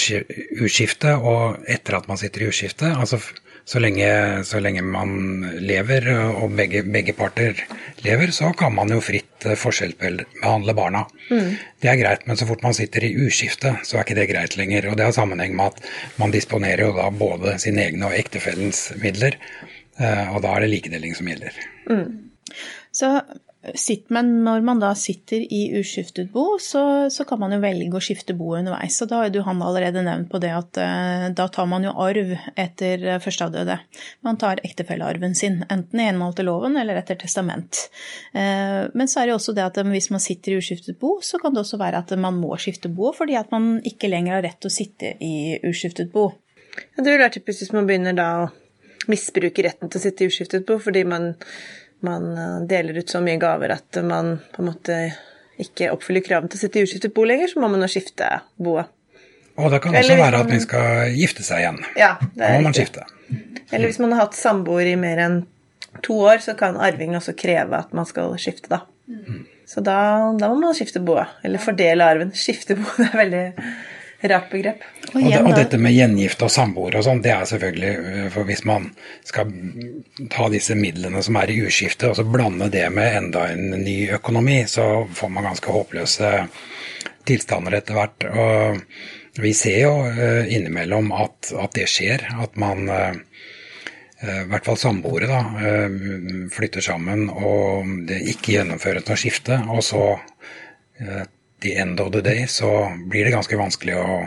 urskiftet 0.63 1.17
og 1.17 1.63
etter 1.71 1.99
at 1.99 2.09
man 2.11 2.21
sitter 2.21 2.45
i 2.45 2.51
urskiftet. 2.53 2.93
Altså 2.93 3.21
så 3.65 3.79
lenge, 3.79 4.07
så 4.45 4.59
lenge 4.59 4.83
man 4.83 5.45
lever 5.63 6.09
og 6.19 6.51
begge, 6.59 6.83
begge, 6.83 7.15
parter 7.15 7.61
lever, 8.03 8.33
så 8.35 8.51
kan 8.59 8.75
man 8.75 8.91
jo 8.91 8.99
fritt 9.05 9.47
eh, 9.47 9.55
forskjellsbehandle 9.59 10.75
barna. 10.75 11.05
Mm. 11.31 11.53
Det 11.79 11.91
er 11.93 12.01
greit, 12.01 12.27
men 12.27 12.39
så 12.39 12.49
fort 12.49 12.65
man 12.67 12.75
sitter 12.75 13.07
i 13.07 13.13
uskifte, 13.23 13.77
så 13.87 13.99
er 13.99 14.07
ikke 14.07 14.19
det 14.19 14.27
greit 14.33 14.57
lenger. 14.59 14.91
Og 14.91 14.99
det 14.99 15.07
har 15.07 15.15
sammenheng 15.15 15.55
med 15.59 15.77
at 15.77 16.19
man 16.19 16.35
disponerer 16.35 16.89
jo 16.89 16.97
da 16.99 17.07
både 17.15 17.55
sine 17.63 17.87
egne 17.87 18.11
og 18.11 18.19
ektefellens 18.19 18.89
midler, 19.03 19.39
eh, 20.01 20.35
og 20.35 20.43
da 20.43 20.57
er 20.57 20.67
det 20.67 20.73
likedeling 20.75 21.15
som 21.19 21.31
gjelder. 21.31 21.63
Mm. 21.87 22.09
Så 22.93 23.15
men 24.11 24.31
når 24.43 24.65
man 24.67 24.81
da 24.83 24.89
sitter 24.99 25.45
i 25.55 25.61
uskiftet 25.79 26.33
bo, 26.33 26.57
så, 26.61 27.11
så, 27.15 27.25
kan 27.29 27.39
man 27.39 27.53
jo 27.55 27.61
velge 27.63 27.95
å 27.95 28.03
skifte 28.03 28.35
bo 28.35 28.57
underveis. 28.59 28.97
Og 29.05 29.11
da 29.11 29.21
har 29.21 29.31
jo 29.31 29.45
han 29.47 29.63
allerede 29.63 30.03
nevnt 30.03 30.31
på 30.33 30.41
det 30.43 30.51
at 30.51 30.81
uh, 30.83 31.27
da 31.31 31.47
tar 31.47 31.69
man 31.71 31.87
jo 31.87 31.93
arv 32.03 32.33
etter 32.59 33.05
uh, 33.07 33.21
førsteavdøde. 33.23 33.77
Man 34.27 34.41
tar 34.43 34.63
ektefellearven 34.67 35.37
sin, 35.39 35.61
enten 35.71 36.03
i 36.03 36.09
henhold 36.09 36.35
til 36.41 36.51
loven 36.51 36.75
eller 36.81 36.99
etter 36.99 37.21
testament. 37.21 37.85
Uh, 38.35 38.91
men 38.99 39.07
så 39.07 39.23
er 39.23 39.29
det 39.29 39.37
jo 39.37 39.39
også 39.39 39.55
det 39.55 39.69
at 39.69 39.79
hvis 39.93 40.11
man 40.11 40.25
sitter 40.25 40.57
i 40.57 40.59
uskiftet 40.59 40.99
bo, 40.99 41.21
så 41.23 41.39
kan 41.39 41.55
det 41.55 41.63
også 41.63 41.79
være 41.79 42.03
at 42.03 42.17
man 42.19 42.41
må 42.43 42.57
skifte 42.59 42.91
bo 42.91 43.13
fordi 43.15 43.39
at 43.39 43.55
man 43.55 43.77
ikke 43.87 44.11
lenger 44.11 44.41
har 44.41 44.47
rett 44.49 44.59
til 44.59 44.73
å 44.73 44.75
sitte 44.75 45.15
i 45.23 45.61
uskiftet 45.71 46.11
bo. 46.11 46.33
Ja, 46.97 47.05
det 47.05 47.13
vil 47.13 47.21
være 47.21 47.37
typisk 47.37 47.63
hvis 47.63 47.77
man 47.77 47.87
begynner 47.87 48.19
da 48.19 48.29
å 48.43 48.51
misbruke 49.11 49.65
retten 49.67 49.91
til 49.91 49.99
å 49.99 50.03
sitte 50.03 50.25
i 50.25 50.33
uskiftet 50.33 50.67
bo 50.67 50.81
fordi 50.83 51.07
man 51.07 51.33
man 52.07 52.33
eh, 52.37 52.57
deler 52.71 53.03
ut 53.03 53.13
så 53.13 53.23
mye 53.25 53.41
gaver 53.41 53.77
at 53.77 54.01
man 54.07 54.37
på 54.53 54.63
en 54.63 54.71
måte 54.71 54.99
ikke 55.63 55.93
oppfyller 55.95 56.25
kravene 56.25 56.51
til 56.51 56.59
å 56.59 56.63
sitte 56.65 56.81
i 56.81 56.87
uskiftet 56.87 57.15
bo 57.15 57.25
lenger, 57.29 57.53
så 57.53 57.63
må 57.63 57.71
man 57.73 57.85
jo 57.85 57.91
skifte 57.93 58.29
boet. 58.63 58.91
Og 59.61 59.69
det 59.73 59.83
kan 59.85 59.97
også 59.99 60.17
være 60.17 60.39
at 60.43 60.51
man 60.51 60.63
skal 60.65 61.17
gifte 61.17 61.45
seg 61.45 61.63
igjen. 61.63 61.81
Ja, 62.01 62.15
da 62.39 62.55
må 62.57 62.69
man 62.69 62.77
skifte. 62.77 63.05
Eller 63.73 63.89
hvis 63.89 64.01
man 64.01 64.15
har 64.15 64.27
hatt 64.27 64.37
samboer 64.37 64.89
i 64.89 64.97
mer 65.01 65.21
enn 65.21 65.43
to 66.05 66.17
år, 66.25 66.41
så 66.45 66.57
kan 66.59 66.79
arvingen 66.81 67.21
også 67.21 67.35
kreve 67.37 67.83
at 67.85 67.93
man 67.97 68.09
skal 68.09 68.33
skifte, 68.41 68.71
da. 68.73 68.81
Mm. 69.13 69.43
Så 69.69 69.81
da, 69.85 69.97
da, 70.41 70.49
må 70.49 70.59
man 70.61 70.77
skifte 70.77 71.03
boet. 71.05 71.31
Eller 71.45 71.63
fordele 71.63 72.07
arven. 72.07 72.33
Skifte 72.37 72.77
boet, 72.81 72.99
det 72.99 73.09
er 73.11 73.21
veldig 73.23 73.45
Rart 74.23 74.51
begrep. 74.51 74.83
Og, 75.13 75.17
og, 75.17 75.25
det, 75.27 75.39
og, 75.41 75.55
dette 75.57 75.79
med 75.83 75.97
gjengifte 75.97 76.47
og 76.47 76.53
samboere 76.55 77.01
og 77.01 77.07
sånn, 77.07 77.23
det 77.25 77.33
er 77.35 77.49
selvfølgelig 77.51 77.91
øh, 77.99 78.29
For 78.31 78.47
hvis 78.47 78.63
man 78.69 78.87
skal 79.27 79.51
ta 80.31 80.47
disse 80.53 80.77
midlene 80.79 81.25
som 81.27 81.39
er 81.41 81.51
i 81.51 81.59
uskifte, 81.67 82.13
og 82.13 82.19
så 82.19 82.27
blande 82.27 82.71
det 82.71 82.85
med 82.95 83.19
enda 83.19 83.49
en 83.51 83.75
ny 83.83 83.97
økonomi, 84.15 84.61
så 84.71 85.09
får 85.11 85.33
man 85.35 85.51
ganske 85.51 85.75
håpløse 85.75 86.31
tilstander 87.27 87.79
etter 87.81 87.99
hvert. 87.99 88.29
Og 88.31 89.43
vi 89.43 89.53
ser 89.59 89.83
jo 89.89 89.93
øh, 90.07 90.47
innimellom 90.47 91.11
at, 91.19 91.51
at 91.59 91.75
det 91.75 91.91
skjer. 91.91 92.29
At 92.47 92.55
man 92.63 92.87
øh, 92.87 93.21
i 94.23 94.49
hvert 94.53 94.69
fall 94.69 94.79
samboere, 94.79 95.27
da, 95.27 95.89
flytter 96.55 96.85
sammen 96.85 97.25
og 97.27 97.89
det 98.07 98.21
ikke 98.31 98.53
gjennomføres 98.55 99.09
noe 99.09 99.19
skifte. 99.19 99.57
Og 99.67 99.83
så 99.83 100.05
the 101.63 101.77
end 101.79 102.01
of 102.01 102.13
the 102.13 102.21
day 102.21 102.47
så 102.47 102.93
blir 103.07 103.25
det 103.25 103.31
ganske 103.31 103.57
vanskelig 103.57 103.97
å 103.99 104.23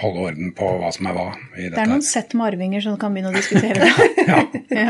holde 0.00 0.20
orden 0.30 0.52
på 0.56 0.68
hva 0.80 0.92
som 0.94 1.10
er 1.10 1.16
hva. 1.16 1.28
i 1.56 1.68
dette. 1.68 1.76
Det 1.76 1.82
er 1.84 1.92
noen 1.92 2.06
sett 2.06 2.34
med 2.34 2.52
arvinger 2.52 2.84
som 2.84 2.98
kan 3.00 3.14
begynne 3.14 3.32
å 3.32 3.36
diskutere 3.36 3.84
det. 3.84 3.92
ja. 4.30 4.44
ja. 4.82 4.88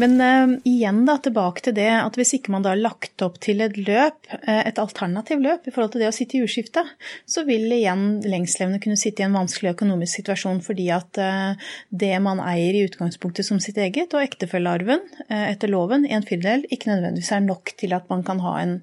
Men 0.00 0.20
uh, 0.20 0.54
igjen 0.64 1.02
da, 1.04 1.18
tilbake 1.20 1.60
til 1.66 1.74
det 1.76 1.90
at 1.92 2.16
hvis 2.16 2.32
ikke 2.38 2.52
man 2.54 2.64
da 2.64 2.70
har 2.72 2.80
lagt 2.80 3.20
opp 3.24 3.36
til 3.44 3.60
et 3.60 3.76
løp, 3.76 4.24
uh, 4.32 4.62
et 4.64 4.78
alternativ 4.80 5.42
løp 5.44 5.66
i 5.68 5.72
forhold 5.74 5.92
til 5.92 6.04
det 6.04 6.08
å 6.08 6.14
sitte 6.16 6.38
i 6.38 6.40
jordskifte, 6.40 6.84
så 7.28 7.44
vil 7.44 7.66
igjen 7.76 8.22
lengstlevende 8.24 8.80
kunne 8.82 8.96
sitte 9.00 9.20
i 9.20 9.26
en 9.26 9.36
vanskelig 9.36 9.74
økonomisk 9.74 10.22
situasjon 10.22 10.62
fordi 10.64 10.88
at 10.96 11.20
uh, 11.20 11.68
det 11.90 12.14
man 12.24 12.40
eier 12.40 12.78
i 12.78 12.86
utgangspunktet 12.86 13.44
som 13.48 13.60
sitt 13.60 13.76
eget, 13.80 14.14
og 14.16 14.24
ektefølgearven 14.24 15.04
etter 15.28 15.70
loven 15.70 16.06
i 16.08 16.14
en 16.16 16.24
firedel, 16.24 16.64
ikke 16.72 16.88
nødvendigvis 16.88 17.32
er 17.36 17.44
nok 17.44 17.74
til 17.80 17.92
at 17.96 18.08
man 18.10 18.24
kan 18.24 18.40
ha 18.44 18.54
en, 18.62 18.74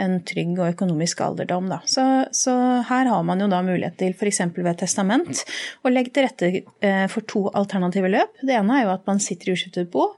en 0.00 0.18
trygg 0.26 0.52
og 0.58 0.74
økonomisk 0.74 1.22
alderdom. 1.24 1.68
Da. 1.72 1.80
Så, 1.88 2.04
så, 2.36 2.54
her 2.88 3.08
har 3.08 3.24
man 3.26 3.40
jo 3.40 3.48
da 3.50 3.60
mulighet 3.64 3.98
til 4.00 4.14
f.eks. 4.16 4.42
ved 4.56 4.80
testament 4.80 5.44
å 5.84 5.92
legge 5.92 6.12
til 6.14 6.26
rette 6.26 7.08
for 7.12 7.26
to 7.28 7.44
alternative 7.56 8.10
løp. 8.12 8.40
Det 8.42 8.56
ene 8.56 8.78
er 8.78 8.86
jo 8.86 8.94
at 8.94 9.06
man 9.08 9.22
sitter 9.22 9.50
i 9.50 9.54
jordskiftet 9.54 9.90
bo. 9.92 10.08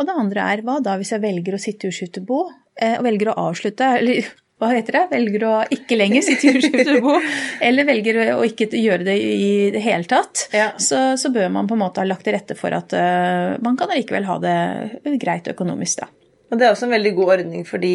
Og 0.00 0.06
det 0.08 0.16
andre 0.16 0.46
er 0.52 0.62
hva 0.64 0.78
da 0.82 0.96
hvis 0.96 1.12
jeg 1.12 1.22
velger 1.22 1.56
å 1.56 1.60
sitte 1.60 1.86
i 1.86 1.92
uskifterbo 1.92 2.44
eh, 2.80 2.96
og 2.96 3.04
velger 3.04 3.32
å 3.32 3.36
avslutte, 3.50 3.90
eller 4.00 4.30
hva 4.60 4.70
heter 4.74 4.96
det, 4.96 5.02
velger 5.12 5.44
å 5.48 5.52
ikke 5.72 5.96
lenger 5.96 6.24
sitte 6.24 6.48
i 6.48 6.60
uskifterbo, 6.60 7.16
eller 7.66 7.88
velger 7.88 8.20
å 8.34 8.40
ikke 8.48 8.70
gjøre 8.76 9.06
det 9.08 9.16
i 9.20 9.50
det 9.72 9.82
hele 9.84 10.08
tatt, 10.08 10.46
ja. 10.56 10.70
så, 10.80 11.18
så, 11.20 11.32
bør 11.32 11.52
man 11.52 11.68
på 11.68 11.76
en 11.76 11.84
måte 11.84 12.02
ha 12.02 12.08
lagt 12.08 12.26
til 12.28 12.36
rette 12.36 12.56
for 12.58 12.76
at 12.76 12.96
uh, 12.96 13.56
man 13.64 13.76
kan 13.80 13.92
allikevel 13.92 14.28
ha 14.28 14.36
det 14.42 15.16
greit 15.20 15.48
økonomisk, 15.52 16.04
da. 16.04 16.10
Og 16.50 16.58
det 16.58 16.66
er 16.66 16.74
også 16.74 16.88
en 16.88 16.96
veldig 16.96 17.12
god 17.14 17.34
ordning, 17.36 17.64
fordi 17.68 17.94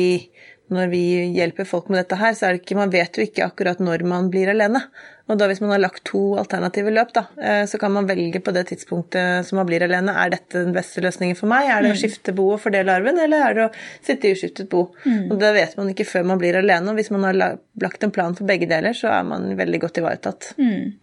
når 0.74 0.90
vi 0.90 1.04
hjelper 1.36 1.68
folk 1.70 1.92
med 1.92 2.00
dette 2.02 2.18
her, 2.18 2.34
så 2.34 2.48
er 2.48 2.56
det 2.56 2.64
ikke 2.64 2.80
Man 2.80 2.94
vet 2.94 3.18
jo 3.18 3.26
ikke 3.26 3.46
akkurat 3.46 3.82
når 3.84 4.06
man 4.10 4.32
blir 4.34 4.50
alene. 4.50 4.82
Og 5.26 5.40
da 5.42 5.48
hvis 5.50 5.58
man 5.64 5.72
har 5.74 5.82
lagt 5.82 6.04
to 6.06 6.36
alternative 6.38 6.92
løp, 6.94 7.10
da, 7.16 7.24
eh, 7.42 7.64
så 7.66 7.80
kan 7.82 7.94
man 7.96 8.06
velge 8.06 8.40
på 8.46 8.54
det 8.54 8.68
tidspunktet 8.70 9.48
som 9.48 9.58
man 9.58 9.66
blir 9.66 9.82
alene. 9.82 10.14
Er 10.14 10.36
dette 10.36 10.62
den 10.68 10.76
beste 10.76 11.02
løsningen 11.02 11.38
for 11.40 11.50
meg? 11.50 11.66
Er 11.66 11.82
det 11.82 11.94
å 11.94 11.96
mm. 11.96 12.02
skifte 12.04 12.36
bo 12.38 12.52
og 12.54 12.62
fordele 12.62 12.94
arven, 12.94 13.18
eller 13.24 13.42
er 13.48 13.58
det 13.58 13.64
å 13.66 13.72
sitte 14.06 14.30
i 14.30 14.36
uskiftet 14.38 14.70
bo? 14.70 14.92
Mm. 15.02 15.32
Og 15.34 15.42
det 15.42 15.52
vet 15.58 15.74
man 15.80 15.90
ikke 15.90 16.06
før 16.12 16.30
man 16.30 16.42
blir 16.42 16.60
alene. 16.60 16.94
Og 16.94 17.02
hvis 17.02 17.10
man 17.16 17.26
har 17.26 17.58
lagt 17.82 18.06
en 18.06 18.14
plan 18.14 18.38
for 18.38 18.46
begge 18.46 18.70
deler, 18.70 18.94
så 18.94 19.10
er 19.16 19.26
man 19.26 19.50
veldig 19.58 19.82
godt 19.88 19.98
ivaretatt. 20.04 20.54
Mm. 20.62 20.94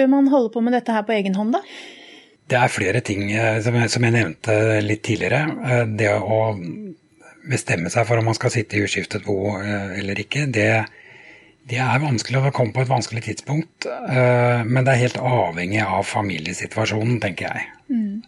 Bør 0.00 0.10
man 0.10 0.34
holde 0.34 0.50
på 0.50 0.66
med 0.66 0.74
dette 0.74 0.96
her 0.96 1.06
på 1.06 1.14
egen 1.14 1.38
hånd, 1.38 1.54
da? 1.54 1.62
Det 2.50 2.58
er 2.58 2.72
flere 2.74 3.06
ting, 3.06 3.28
eh, 3.30 3.60
som 3.62 3.78
jeg, 3.78 3.94
som 3.94 4.02
jeg 4.02 4.18
nevnte 4.18 4.54
litt 4.82 5.06
tidligere. 5.06 5.44
Eh, 5.62 5.84
det 5.94 6.10
å 6.10 6.40
bestemme 7.46 7.90
seg 7.92 8.02
for 8.08 8.18
om 8.18 8.32
man 8.32 8.34
skal 8.34 8.50
sitte 8.50 8.76
i 8.76 8.82
uskiftet 8.82 9.22
bo 9.24 9.54
eller 9.60 10.18
ikke, 10.20 10.42
det, 10.52 10.72
det 11.70 11.78
er 11.78 12.02
vanskelig, 12.02 12.40
og 12.40 12.48
det 12.48 12.54
kommer 12.56 12.74
på 12.74 12.84
et 12.84 12.90
vanskelig 12.90 13.22
tidspunkt. 13.28 13.86
Eh, 13.86 14.62
men 14.66 14.86
det 14.86 14.94
er 14.94 15.04
helt 15.04 15.20
avhengig 15.22 15.82
av 15.84 16.06
familiesituasjonen, 16.08 17.20
tenker 17.22 17.50
jeg. 17.50 17.68
Mm. 17.90 18.22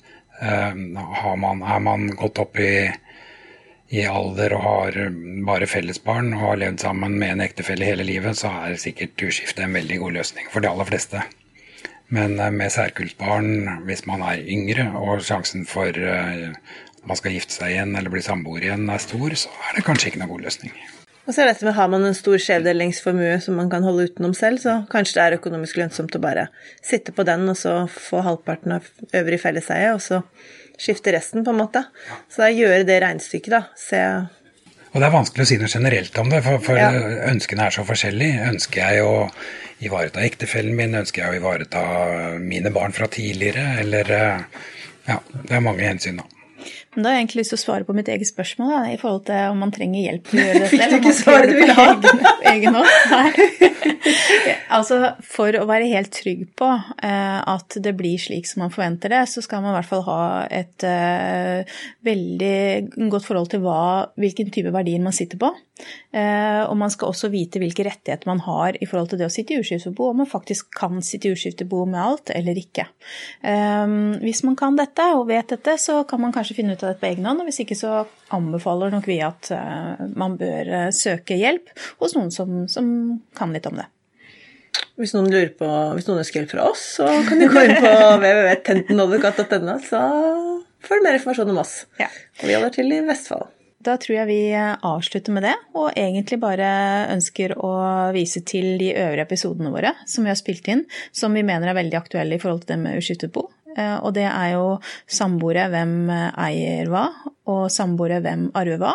Man, 1.38 1.61
er 1.62 1.83
man 1.85 2.09
gått 2.18 2.40
opp 2.42 2.57
i, 2.59 2.88
i, 3.94 4.00
alder 4.11 4.57
og 4.57 4.64
har 4.64 4.96
bare 5.46 5.68
fellesbarn 5.70 6.33
og 6.35 6.42
har 6.48 6.59
levd 6.59 6.83
sammen 6.83 7.14
med 7.20 7.37
en 7.37 7.44
ektefelle 7.44 7.87
hele 7.87 8.07
livet, 8.09 8.40
så 8.40 8.50
er 8.64 8.81
sikkert 8.81 9.22
uskifte 9.22 9.62
en 9.62 9.76
veldig 9.78 10.00
god 10.02 10.16
løsning 10.18 10.48
for 10.50 10.64
de 10.64 10.70
aller 10.72 10.88
fleste. 10.88 11.22
Men 12.11 12.35
med 12.57 12.74
særkultbarn, 12.74 13.85
hvis 13.87 14.02
man 14.11 14.24
er 14.26 14.42
yngre 14.42 14.88
og 14.98 15.22
sjansen 15.22 15.62
for 15.68 15.94
at 15.94 16.59
man 17.07 17.18
skal 17.18 17.37
gifte 17.37 17.55
seg 17.55 17.76
igjen 17.76 17.94
eller 17.94 18.11
bli 18.11 18.24
samboer 18.26 18.66
igjen 18.66 18.90
er 18.90 19.02
stor, 19.02 19.38
så 19.38 19.55
er 19.68 19.78
det 19.78 19.87
kanskje 19.87 20.11
ikke 20.11 20.24
noen 20.24 20.35
god 20.35 20.44
løsning. 20.48 20.74
Og 21.22 21.30
så 21.30 21.44
er 21.44 21.52
dette 21.52 21.66
med 21.66 21.76
Har 21.76 21.90
man 21.92 22.04
en 22.06 22.16
stor 22.18 22.40
skjevdelingsformue 22.42 23.37
som 23.44 23.54
man 23.61 23.70
kan 23.70 23.85
holde 23.87 24.08
utenom 24.11 24.35
selv, 24.35 24.58
så 24.62 24.80
kanskje 24.90 25.18
det 25.18 25.24
er 25.24 25.38
økonomisk 25.38 25.78
lønnsomt 25.78 26.18
å 26.18 26.22
bare 26.22 26.48
sitte 26.82 27.14
på 27.14 27.26
den 27.28 27.46
og 27.50 27.58
så 27.58 27.76
få 27.87 28.24
halvparten 28.26 28.74
av 28.78 28.88
øvrig 29.14 29.38
felleseie, 29.42 29.94
og 29.94 30.02
så 30.02 30.22
skifte 30.82 31.14
resten, 31.14 31.44
på 31.46 31.52
en 31.52 31.61
måte. 31.62 31.85
Så 32.32 32.42
da 32.42 32.50
gjøre 32.50 32.87
det 32.88 32.98
regnestykket, 33.04 33.54
da. 33.54 33.62
Se 33.78 34.02
og 34.92 35.00
det 35.00 35.06
er 35.06 35.14
vanskelig 35.14 35.44
å 35.44 35.48
si 35.48 35.56
noe 35.56 35.72
generelt 35.72 36.18
om 36.20 36.28
det, 36.28 36.42
for, 36.44 36.61
for 36.61 36.76
ja. 36.76 36.90
ønskene 37.30 37.64
er 37.64 37.72
så 37.72 37.85
forskjellige. 37.88 38.42
Ønsker 38.50 38.82
jeg 38.82 39.06
å 39.06 39.14
ivareta 39.80 40.20
ektefellen 40.20 40.76
min, 40.76 40.98
ønsker 41.00 41.24
jeg 41.24 41.32
å 41.32 41.38
ivareta 41.38 41.85
mine 42.42 42.72
barn 42.74 42.92
fra 42.96 43.08
tidligere, 43.08 43.78
eller 43.80 44.12
Ja, 45.08 45.16
det 45.32 45.56
er 45.56 45.64
mange 45.64 45.82
hensyn, 45.87 46.20
da. 46.20 46.28
Da 46.92 47.07
har 47.07 47.14
jeg 47.16 47.22
egentlig 47.22 47.40
lyst 47.40 47.55
til 47.55 47.57
å 47.57 47.62
svare 47.62 47.87
på 47.88 47.94
mitt 47.96 48.09
eget 48.12 48.28
spørsmål 48.28 48.68
da, 48.68 48.81
i 48.92 48.98
forhold 49.00 49.22
til 49.24 49.52
om 49.55 49.62
man 49.64 49.70
trenger 49.72 50.02
hjelp 50.11 50.26
til 50.28 50.42
å 50.42 50.44
gjøre 50.44 50.59
dette. 50.61 50.72
Fikk 50.74 50.90
du 50.90 50.96
ikke 50.98 51.14
svaret 51.16 51.48
du 51.48 51.55
ville 51.57 51.76
ha? 51.78 51.87
Egen, 52.52 52.76
altså, 54.76 54.98
for 55.24 55.57
å 55.57 55.64
være 55.70 55.88
helt 55.88 56.12
trygg 56.12 56.42
på 56.59 56.68
uh, 56.68 57.38
at 57.48 57.78
det 57.81 57.94
blir 57.96 58.20
slik 58.20 58.44
som 58.50 58.66
man 58.66 58.74
forventer 58.74 59.14
det, 59.14 59.22
så 59.33 59.40
skal 59.40 59.64
man 59.64 59.72
i 59.72 59.78
hvert 59.78 59.88
fall 59.88 60.05
ha 60.05 60.20
et 60.52 60.85
uh, 60.85 61.81
veldig 62.05 63.09
godt 63.14 63.24
forhold 63.24 63.48
til 63.55 63.64
hva, 63.64 63.81
hvilken 64.20 64.52
type 64.52 64.74
verdier 64.76 65.00
man 65.00 65.16
sitter 65.16 65.40
på. 65.40 65.48
Uh, 66.12 66.68
og 66.68 66.76
man 66.76 66.92
skal 66.92 67.14
også 67.14 67.33
vite 67.33 67.62
hvilke 67.62 67.88
rettigheter 67.88 68.28
man 68.28 68.44
har 68.44 68.76
i 68.76 68.90
forhold 68.90 69.14
til 69.14 69.22
det 69.22 69.31
å 69.31 69.33
sitte 69.33 69.57
i 69.57 69.64
uskiftebo, 69.64 70.11
om 70.12 70.20
man 70.26 70.28
faktisk 70.28 70.68
kan 70.76 71.00
sitte 71.00 71.31
i 71.31 71.33
uskiftebo 71.33 71.87
med 71.88 72.02
alt 72.05 72.37
eller 72.37 72.61
ikke. 72.61 72.85
hvis 74.20 74.42
man 74.44 74.55
kan 74.59 74.76
dette 74.76 75.05
og 75.16 75.26
vet 75.31 75.55
dette, 75.55 75.78
så 75.81 76.02
kan 76.09 76.20
man 76.20 76.35
kanskje 76.35 76.57
finne 76.59 76.76
ut 76.76 76.81
av 76.84 76.92
dette 76.92 77.02
på 77.02 77.10
egen 77.10 77.26
hånd. 77.28 77.42
og 77.42 77.48
Hvis 77.48 77.62
ikke 77.64 77.78
så 77.78 78.02
anbefaler 78.34 78.92
nok 78.94 79.08
vi 79.10 79.18
at 79.24 79.50
uh, 79.54 80.02
man 80.18 80.36
bør 80.40 80.70
uh, 80.70 80.90
søke 80.94 81.38
hjelp 81.38 81.72
hos 82.02 82.16
noen 82.18 82.32
som, 82.34 82.62
som, 82.70 82.92
kan 83.38 83.54
litt 83.54 83.68
om 83.70 83.80
det. 83.80 83.88
Hvis 85.00 85.14
noen 85.16 85.30
lurer 85.32 85.54
på, 85.56 85.68
hvis 85.96 86.06
noen 86.08 86.20
ønsker 86.22 86.42
hjelp 86.42 86.52
fra 86.52 86.68
oss, 86.72 86.84
så 86.98 87.08
kan 87.28 87.40
de 87.40 87.48
gå 87.52 87.64
inn 87.64 87.74
på 87.80 87.94
www.tentenadvokat.no, 88.22 89.78
så 89.86 90.04
får 90.84 91.00
du 91.00 91.08
mer 91.08 91.18
informasjon 91.18 91.52
om 91.54 91.64
oss. 91.64 91.74
Ja. 92.00 92.10
Og 92.40 92.46
vi 92.48 92.56
holder 92.56 92.76
til 92.76 92.92
i 92.92 93.02
Vestfold. 93.08 93.50
Da 93.82 93.96
tror 93.98 94.14
jeg 94.14 94.28
vi 94.28 94.42
avslutter 94.54 95.34
med 95.34 95.42
det, 95.42 95.54
og 95.74 95.88
egentlig 95.98 96.38
bare 96.42 96.68
ønsker 97.10 97.56
å 97.58 97.72
vise 98.14 98.44
til 98.46 98.76
de 98.78 98.92
øvrige 98.94 99.26
episodene 99.26 99.72
våre 99.74 99.90
som 100.06 100.22
vi 100.22 100.30
har 100.30 100.38
spilt 100.38 100.68
inn, 100.70 100.84
som 101.10 101.34
vi 101.34 101.42
mener 101.46 101.72
er 101.72 101.78
veldig 101.80 101.98
aktuelle 101.98 102.38
i 102.38 102.42
forhold 102.42 102.62
til 102.62 102.76
det 102.76 102.80
med 102.84 103.00
uskiftet 103.00 103.34
bo. 103.34 103.48
Eh, 103.76 103.96
og 103.98 104.14
det 104.18 104.28
er 104.28 104.54
jo 104.56 104.66
samboere 105.11 105.68
hvem 105.72 105.96
eier 106.12 106.92
hva, 106.92 107.08
og 107.50 107.66
samboere 107.72 108.20
hvem 108.24 108.50
arver 108.58 108.80
hva. 108.82 108.94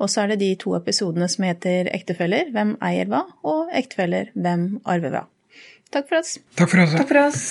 Og 0.00 0.10
så 0.10 0.24
er 0.24 0.32
det 0.34 0.42
de 0.44 0.52
to 0.60 0.76
episodene 0.78 1.28
som 1.30 1.48
heter 1.48 1.90
Ektefeller 1.94 2.52
hvem 2.54 2.76
eier 2.84 3.10
hva, 3.10 3.24
og 3.44 3.74
Ektefeller 3.76 4.32
hvem 4.34 4.70
arver 4.88 5.14
hva. 5.14 5.26
Takk 5.92 6.08
for 6.10 6.20
oss. 6.20 6.38
Takk 6.56 6.72
for 6.74 6.84
oss. 6.84 6.96
Takk 7.00 7.12
for 7.12 7.24
oss. 7.26 7.44